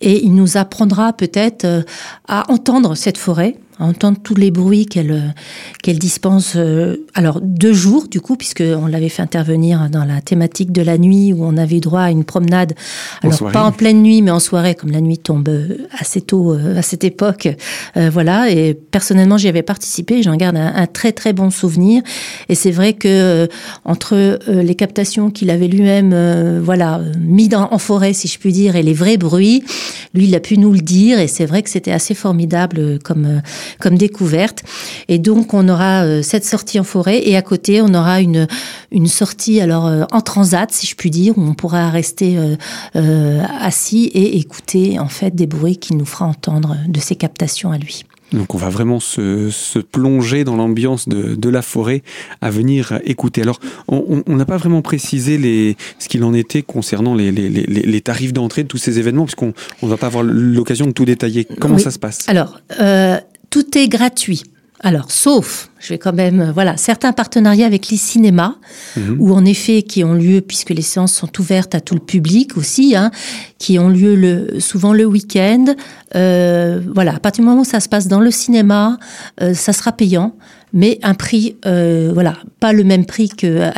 Et 0.00 0.24
il 0.24 0.34
nous 0.34 0.56
apprendra 0.56 1.12
peut-être 1.12 1.64
euh, 1.64 1.82
à 2.26 2.50
entendre 2.50 2.94
cette 2.94 3.18
forêt 3.18 3.56
entendre 3.78 4.18
tous 4.22 4.34
les 4.34 4.50
bruits 4.50 4.86
qu'elle 4.86 5.34
qu'elle 5.82 5.98
dispense. 5.98 6.54
Euh, 6.56 6.96
alors 7.14 7.40
deux 7.42 7.72
jours 7.72 8.08
du 8.08 8.20
coup, 8.20 8.36
puisque 8.36 8.62
on 8.62 8.86
l'avait 8.86 9.08
fait 9.08 9.22
intervenir 9.22 9.88
dans 9.90 10.04
la 10.04 10.20
thématique 10.20 10.72
de 10.72 10.82
la 10.82 10.98
nuit 10.98 11.32
où 11.32 11.44
on 11.44 11.56
avait 11.56 11.80
droit 11.80 12.00
à 12.00 12.10
une 12.10 12.24
promenade. 12.24 12.74
Alors 13.22 13.52
pas 13.52 13.64
en 13.64 13.72
pleine 13.72 14.02
nuit, 14.02 14.22
mais 14.22 14.30
en 14.30 14.40
soirée, 14.40 14.74
comme 14.74 14.90
la 14.90 15.00
nuit 15.00 15.18
tombe 15.18 15.48
euh, 15.48 15.86
assez 15.98 16.20
tôt 16.20 16.52
euh, 16.52 16.78
à 16.78 16.82
cette 16.82 17.04
époque. 17.04 17.48
voilà. 17.94 18.50
Et 18.50 18.74
personnellement, 18.74 19.38
j'y 19.38 19.48
avais 19.48 19.62
participé. 19.62 20.22
J'en 20.22 20.36
garde 20.36 20.56
un, 20.56 20.86
très 20.86 21.12
très 21.12 21.32
bon 21.32 21.50
souvenir. 21.50 22.02
Et 22.48 22.54
c'est 22.54 22.70
vrai 22.70 22.92
que 22.92 23.48
entre 23.84 24.38
les 24.48 24.74
captations 24.74 25.30
qu'il 25.30 25.50
avait 25.50 25.68
lui-même, 25.68 26.60
voilà, 26.60 27.00
mis 27.18 27.48
dans, 27.48 27.68
en 27.70 27.78
forêt, 27.78 28.12
si 28.12 28.28
je 28.28 28.38
puis 28.38 28.52
dire, 28.52 28.76
et 28.76 28.82
les 28.82 28.92
vrais 28.92 29.16
bruits, 29.16 29.64
lui, 30.14 30.26
il 30.26 30.34
a 30.34 30.40
pu 30.40 30.58
nous 30.58 30.72
le 30.72 30.80
dire. 30.80 31.18
Et 31.18 31.28
c'est 31.28 31.46
vrai 31.46 31.62
que 31.62 31.70
c'était 31.70 31.92
assez 31.92 32.14
formidable 32.14 32.98
comme 33.02 33.40
comme 33.80 33.96
découverte. 33.96 34.62
Et 35.08 35.18
donc, 35.18 35.54
on 35.54 35.68
aura 35.68 36.04
euh, 36.04 36.22
cette 36.22 36.44
sortie 36.44 36.78
en 36.78 36.84
forêt 36.84 37.20
et 37.28 37.36
à 37.36 37.42
côté, 37.42 37.80
on 37.82 37.94
aura 37.94 38.20
une, 38.20 38.46
une 38.90 39.06
sortie 39.06 39.60
alors 39.60 39.86
euh, 39.86 40.04
en 40.12 40.20
transat, 40.20 40.70
si 40.72 40.86
je 40.86 40.94
puis 40.94 41.10
dire, 41.10 41.36
où 41.36 41.42
on 41.42 41.54
pourra 41.54 41.90
rester 41.90 42.38
euh, 42.96 43.42
assis 43.60 44.06
et 44.06 44.36
écouter 44.38 44.98
en 44.98 45.08
fait 45.08 45.34
des 45.34 45.46
bruits 45.46 45.76
qu'il 45.76 45.96
nous 45.96 46.06
fera 46.06 46.26
entendre 46.26 46.76
de 46.88 47.00
ses 47.00 47.16
captations 47.16 47.70
à 47.70 47.78
lui. 47.78 48.04
Donc 48.32 48.56
on 48.56 48.58
va 48.58 48.70
vraiment 48.70 48.98
se, 48.98 49.50
se 49.50 49.78
plonger 49.78 50.42
dans 50.42 50.56
l'ambiance 50.56 51.08
de, 51.08 51.36
de, 51.36 51.48
la 51.48 51.62
forêt 51.62 52.02
à 52.40 52.50
venir 52.50 52.98
écouter. 53.04 53.42
Alors 53.42 53.60
on 53.86 54.22
n'a 54.26 54.44
pas 54.44 54.56
vraiment 54.56 54.82
précisé 54.82 55.38
les, 55.38 55.76
ce 56.00 56.08
qu'il 56.08 56.24
en 56.24 56.34
était 56.34 56.62
concernant 56.62 57.14
les, 57.14 57.30
les, 57.30 57.48
les, 57.48 57.66
les 57.66 58.00
tarifs 58.00 58.32
d'entrée 58.32 58.64
de 58.64 58.68
tous 58.68 58.78
ces 58.78 58.98
événements, 58.98 59.26
puisqu'on 59.26 59.54
ne 59.82 59.88
va 59.88 59.96
pas 59.96 60.08
avoir 60.08 60.24
l'occasion 60.24 60.86
de 60.86 60.90
tout 60.90 61.04
détailler. 61.04 61.46
Comment 61.60 61.78
ça 61.78 61.92
se 61.92 62.00
passe? 62.00 62.28
Alors, 62.28 62.60
tout 63.56 63.78
est 63.78 63.88
gratuit. 63.88 64.42
Alors, 64.80 65.10
sauf, 65.10 65.70
je 65.78 65.88
vais 65.88 65.98
quand 65.98 66.12
même, 66.12 66.52
voilà, 66.52 66.76
certains 66.76 67.14
partenariats 67.14 67.64
avec 67.64 67.88
les 67.88 67.96
cinémas, 67.96 68.56
mhm. 68.98 69.16
ou 69.18 69.32
en 69.32 69.46
effet, 69.46 69.80
qui 69.80 70.04
ont 70.04 70.12
lieu, 70.12 70.42
puisque 70.42 70.68
les 70.68 70.82
séances 70.82 71.14
sont 71.14 71.40
ouvertes 71.40 71.74
à 71.74 71.80
tout 71.80 71.94
le 71.94 72.00
public 72.00 72.58
aussi, 72.58 72.94
hein, 72.94 73.10
qui 73.58 73.78
ont 73.78 73.88
lieu 73.88 74.14
le, 74.14 74.60
souvent 74.60 74.92
le 74.92 75.06
week-end. 75.06 75.74
Euh, 76.14 76.82
voilà, 76.94 77.14
à 77.14 77.18
partir 77.18 77.42
du 77.42 77.48
moment 77.48 77.62
où 77.62 77.64
ça 77.64 77.80
se 77.80 77.88
passe 77.88 78.08
dans 78.08 78.20
le 78.20 78.30
cinéma, 78.30 78.98
euh, 79.40 79.54
ça 79.54 79.72
sera 79.72 79.90
payant 79.90 80.36
mais 80.76 80.98
un 81.02 81.14
prix, 81.14 81.56
euh, 81.64 82.10
voilà, 82.12 82.36
pas 82.60 82.74
le 82.74 82.84
même 82.84 83.06
prix 83.06 83.30
que 83.30 83.46
euh, 83.46 83.70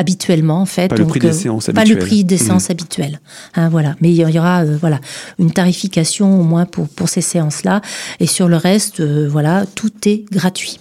en 0.48 0.66
fait. 0.66 0.88
Pas 0.88 0.96
le 0.96 1.06
prix 1.06 1.20
des 1.20 1.32
séances 1.32 1.68
habituelles. 1.68 1.88
Pas 1.88 1.94
le 1.94 1.98
prix 2.06 2.24
des 2.24 2.34
mmh. 2.34 2.38
séances 2.38 2.70
habituelles, 2.70 3.20
hein, 3.54 3.68
voilà. 3.68 3.94
Mais 4.00 4.10
il 4.10 4.16
y 4.16 4.38
aura, 4.38 4.64
euh, 4.64 4.76
voilà, 4.78 4.98
une 5.38 5.52
tarification 5.52 6.40
au 6.40 6.42
moins 6.42 6.66
pour 6.66 6.88
pour 6.88 7.08
ces 7.08 7.20
séances-là, 7.20 7.82
et 8.18 8.26
sur 8.26 8.48
le 8.48 8.56
reste, 8.56 9.00
voilà, 9.00 9.64
tout 9.76 9.92
est 10.06 10.24
gratuit. 10.30 10.80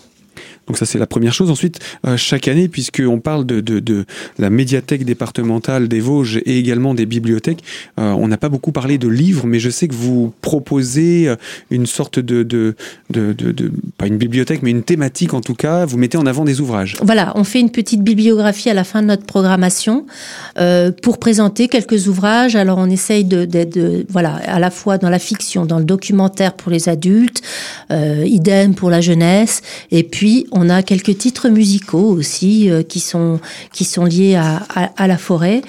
Donc 0.67 0.77
ça 0.77 0.86
c'est 0.86 0.99
la 0.99 1.08
première 1.08 1.34
chose. 1.34 1.49
Ensuite, 1.49 1.80
euh, 2.06 2.17
chaque 2.17 2.47
année, 2.47 2.67
puisqu'on 2.67 3.19
parle 3.19 3.45
de, 3.45 4.06
la 4.38 4.49
médiathèque 4.49 5.06
départementale 5.06 5.88
des 5.88 5.99
Vosges 5.99 6.41
et 6.45 6.60
également 6.60 6.93
des 6.93 7.06
bibliothèques, 7.06 7.63
euh, 7.99 8.12
on 8.12 8.27
n'a 8.27 8.38
pas 8.38 8.49
beaucoup 8.49 8.71
parlé 8.71 8.97
de 8.97 9.08
livres, 9.08 9.47
mais 9.47 9.60
je 9.60 9.69
sais 9.69 9.88
que 9.88 9.95
vous 9.95 10.34
proposez 10.41 11.27
euh, 11.27 11.36
une 11.71 11.86
sorte 11.86 12.19
de, 12.19 12.43
de, 12.43 12.75
de, 13.10 13.71
pas 13.97 14.08
une 14.08 14.17
bibliothèque, 14.17 14.62
mais 14.62 14.71
une 14.71 14.84
thématique 14.84 15.34
en 15.34 15.41
tout 15.41 15.56
cas. 15.56 15.86
Vous 15.86 15.97
mettez 15.97 16.17
en 16.17 16.25
avant 16.25 16.43
des 16.43 16.60
ouvrages. 16.60 16.97
Voilà, 17.01 17.32
on 17.36 17.43
fait 17.43 17.60
une 17.60 17.71
petite 17.71 18.03
bibliographie 18.03 18.69
à 18.69 18.73
la 18.73 18.84
fin 18.84 19.01
de 19.01 19.08
notre 19.08 19.25
programmation 19.25 20.06
pour 21.01 21.17
présenter 21.19 21.67
quelques 21.67 22.08
ouvrages. 22.08 22.56
Alors 22.56 22.77
on 22.77 22.89
essaye 22.89 23.23
de, 23.23 24.06
voilà, 24.10 24.36
à 24.45 24.60
la 24.60 24.69
fois 24.69 24.97
dans 24.97 25.10
la 25.10 25.19
fiction, 25.19 25.65
dans 25.65 25.80
le 25.80 25.86
documentaire 25.86 26.53
pour 26.53 26.71
les 26.71 26.89
adultes, 26.89 27.41
idem 27.89 28.75
pour 28.75 28.89
la 28.89 29.01
jeunesse, 29.01 29.62
et 29.91 30.03
puis 30.03 30.45
on 30.57 30.69
a 30.69 30.81
quelques 30.81 31.17
titres 31.17 31.49
musicaux 31.49 32.09
aussi 32.11 32.69
euh, 32.69 32.83
qui, 32.83 32.99
sont, 32.99 33.39
liés 34.05 34.35
à, 34.35 35.07
la 35.07 35.17
forêt, 35.17 35.61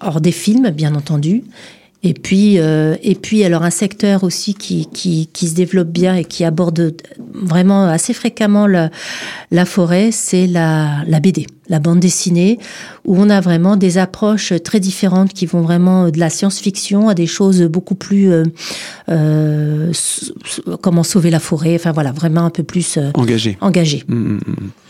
hors 0.00 0.20
des 0.20 0.32
films, 0.32 0.70
bien 0.70 0.94
entendu. 0.94 1.44
Et 2.06 2.12
puis, 2.12 2.58
euh, 2.58 2.96
et 3.02 3.14
puis 3.14 3.44
alors 3.44 3.62
un 3.62 3.70
secteur 3.70 4.24
aussi 4.24 4.52
qui, 4.54 4.86
qui, 4.92 5.30
qui, 5.32 5.48
se 5.48 5.54
développe 5.54 5.88
bien 5.88 6.14
et 6.14 6.24
qui 6.26 6.44
aborde 6.44 6.94
vraiment 7.32 7.84
assez 7.86 8.12
fréquemment 8.12 8.66
la, 8.66 8.90
la 9.50 9.64
forêt, 9.64 10.10
c'est 10.12 10.46
la, 10.46 11.02
la 11.06 11.18
BD, 11.18 11.46
la 11.70 11.78
bande 11.78 12.00
dessinée, 12.00 12.58
où 13.06 13.16
on 13.16 13.30
a 13.30 13.40
vraiment 13.40 13.76
des 13.76 13.96
approches 13.96 14.52
très 14.62 14.80
différentes 14.80 15.32
qui 15.32 15.46
vont 15.46 15.62
vraiment 15.62 16.10
de 16.10 16.18
la 16.18 16.28
science-fiction 16.28 17.08
à 17.08 17.14
des 17.14 17.26
choses 17.26 17.62
beaucoup 17.62 17.94
plus 17.94 18.30
euh, 18.30 18.44
euh 19.08 19.90
comment 20.82 21.04
sauver 21.04 21.30
la 21.30 21.40
forêt, 21.40 21.74
enfin 21.74 21.92
voilà, 21.92 22.12
vraiment 22.12 22.42
un 22.42 22.50
peu 22.50 22.64
plus 22.64 22.98
engagé. 23.14 23.56
engagé. 23.62 24.04
Mmh, 24.08 24.14
mmh, 24.14 24.40
mmh. 24.46 24.83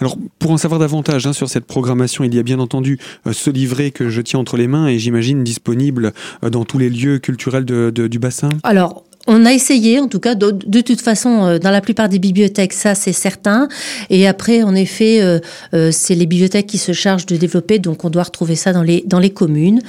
Alors, 0.00 0.16
pour 0.38 0.50
en 0.50 0.56
savoir 0.56 0.80
davantage 0.80 1.26
hein, 1.26 1.32
sur 1.32 1.48
cette 1.48 1.66
programmation, 1.66 2.24
il 2.24 2.34
y 2.34 2.38
a 2.38 2.42
bien 2.42 2.58
entendu 2.58 2.98
euh, 3.26 3.32
ce 3.32 3.50
livret 3.50 3.90
que 3.90 4.10
je 4.10 4.20
tiens 4.20 4.40
entre 4.40 4.56
les 4.56 4.66
mains 4.66 4.86
et 4.86 4.98
j'imagine 4.98 5.44
disponible 5.44 6.12
euh, 6.42 6.50
dans 6.50 6.64
tous 6.64 6.78
les 6.78 6.90
lieux 6.90 7.18
culturels 7.18 7.64
du 7.64 8.18
bassin. 8.18 8.48
Alors, 8.62 9.04
on 9.26 9.46
a 9.46 9.52
essayé, 9.52 10.00
en 10.00 10.08
tout 10.08 10.20
cas, 10.20 10.34
de, 10.34 10.80
toute 10.80 11.00
façon, 11.00 11.46
euh, 11.46 11.58
dans 11.58 11.70
la 11.70 11.80
plupart 11.80 12.08
des 12.08 12.18
bibliothèques, 12.18 12.74
ça 12.74 12.94
c'est 12.94 13.12
certain. 13.12 13.68
Et 14.10 14.26
après, 14.26 14.62
en 14.62 14.74
effet, 14.74 15.40
c'est 15.90 16.14
les 16.14 16.26
bibliothèques 16.26 16.66
qui 16.66 16.78
se 16.78 16.92
chargent 16.92 17.26
de 17.26 17.36
développer, 17.36 17.78
donc 17.78 18.04
on 18.04 18.10
doit 18.10 18.24
retrouver 18.24 18.56
ça 18.56 18.72
dans 18.72 18.82
les, 18.82 19.02
dans 19.06 19.18
les 19.18 19.30
communes. 19.30 19.80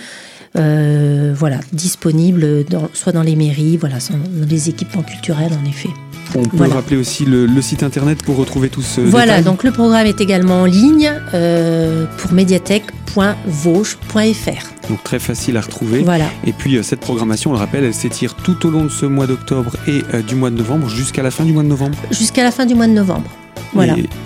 voilà, 0.54 1.60
disponible 1.74 2.66
soit 2.94 3.12
dans 3.12 3.24
les 3.24 3.36
mairies, 3.36 3.78
voilà, 3.78 3.98
dans 4.10 4.48
les 4.48 4.70
équipements 4.70 5.04
culturels, 5.04 5.52
en 5.54 5.70
effet. 5.70 5.90
On 6.36 6.44
peut 6.44 6.68
rappeler 6.68 6.98
aussi 6.98 7.26
le, 7.26 7.62
site 7.62 7.84
internet 7.84 8.24
pour 8.24 8.38
retrouver 8.38 8.70
tout 8.70 8.82
ce. 8.82 9.02
Voilà, 9.02 9.42
donc 9.42 9.64
le 9.64 9.72
programme 9.72 10.08
est 10.08 10.22
également 10.22 10.62
en 10.62 10.66
ligne 10.66 11.12
euh, 11.34 12.06
pour 12.18 12.34
médiathèque.vauge.fr. 12.34 14.90
Donc 14.90 15.04
très 15.04 15.20
facile 15.20 15.58
à 15.58 15.62
retrouver. 15.62 16.04
Voilà. 16.04 16.26
Et 16.46 16.54
puis 16.54 16.78
euh, 16.78 16.84
cette 16.84 17.00
programmation, 17.00 17.52
on 17.52 17.54
le 17.54 17.60
rappelle, 17.60 17.84
elle 17.84 17.94
s'étire 17.94 18.36
tout 18.36 18.68
au 18.68 18.70
long 18.70 18.84
de 18.84 18.90
ce 18.90 19.06
mois 19.06 19.28
d'octobre 19.28 19.72
et 19.88 20.04
euh, 20.14 20.22
du 20.22 20.36
mois 20.36 20.50
de 20.50 20.56
novembre 20.56 20.90
jusqu'à 20.90 21.24
la 21.24 21.32
fin 21.32 21.46
du 21.46 21.54
mois 21.54 21.64
de 21.64 21.70
novembre. 21.70 21.98
Jusqu'à 22.12 22.44
la 22.44 22.52
fin 22.52 22.66
du 22.66 22.76
mois 22.76 22.88
de 22.88 22.94
novembre. 22.94 23.30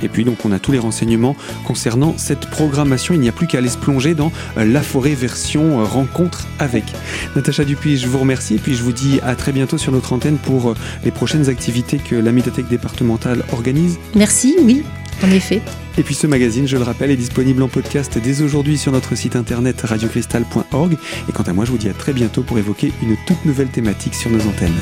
Et, 0.03 0.09
puis 0.09 0.23
donc 0.23 0.45
on 0.45 0.51
a 0.51 0.59
tous 0.59 0.71
les 0.71 0.79
renseignements 0.79 1.35
concernant 1.65 2.13
cette 2.17 2.49
programmation. 2.49 3.13
Il 3.13 3.19
n'y 3.19 3.29
a 3.29 3.31
plus 3.31 3.47
qu'à 3.47 3.59
aller 3.59 3.69
se 3.69 3.77
plonger 3.77 4.13
dans 4.13 4.31
euh, 4.57 4.65
la 4.65 4.81
forêt 4.81 5.13
version 5.13 5.79
euh, 5.79 5.83
rencontre 5.83 6.47
avec. 6.59 6.83
Natacha 7.35 7.63
Dupuis, 7.63 7.97
je 7.97 8.07
vous 8.07 8.19
remercie 8.19 8.55
et 8.55 8.59
puis 8.59 8.75
je 8.75 8.83
vous 8.83 8.91
dis 8.91 9.19
à 9.23 9.35
très 9.35 9.51
bientôt 9.51 9.77
sur 9.77 9.91
notre 9.91 10.13
antenne 10.13 10.37
pour 10.37 10.69
euh, 10.69 10.75
les 11.03 11.11
prochaines 11.11 11.49
activités 11.49 11.97
que 11.97 12.15
la 12.15 12.31
médiathèque 12.31 12.67
départementale 12.67 13.43
organise. 13.51 13.97
Merci, 14.15 14.55
oui, 14.61 14.83
en 15.23 15.31
effet. 15.31 15.61
Et 15.97 16.03
puis 16.03 16.15
ce 16.15 16.27
magazine, 16.27 16.67
je 16.67 16.77
le 16.77 16.83
rappelle, 16.83 17.11
est 17.11 17.17
disponible 17.17 17.61
en 17.63 17.67
podcast 17.67 18.17
dès 18.23 18.41
aujourd'hui 18.41 18.77
sur 18.77 18.91
notre 18.91 19.15
site 19.15 19.35
internet 19.35 19.81
radiocristal.org. 19.81 20.97
Et 21.27 21.31
quant 21.31 21.43
à 21.43 21.53
moi, 21.53 21.65
je 21.65 21.71
vous 21.71 21.77
dis 21.77 21.89
à 21.89 21.93
très 21.93 22.13
bientôt 22.13 22.41
pour 22.41 22.57
évoquer 22.57 22.93
une 23.03 23.17
toute 23.27 23.43
nouvelle 23.45 23.69
thématique 23.69 24.15
sur 24.15 24.29
nos 24.29 24.41
antennes. 24.47 24.79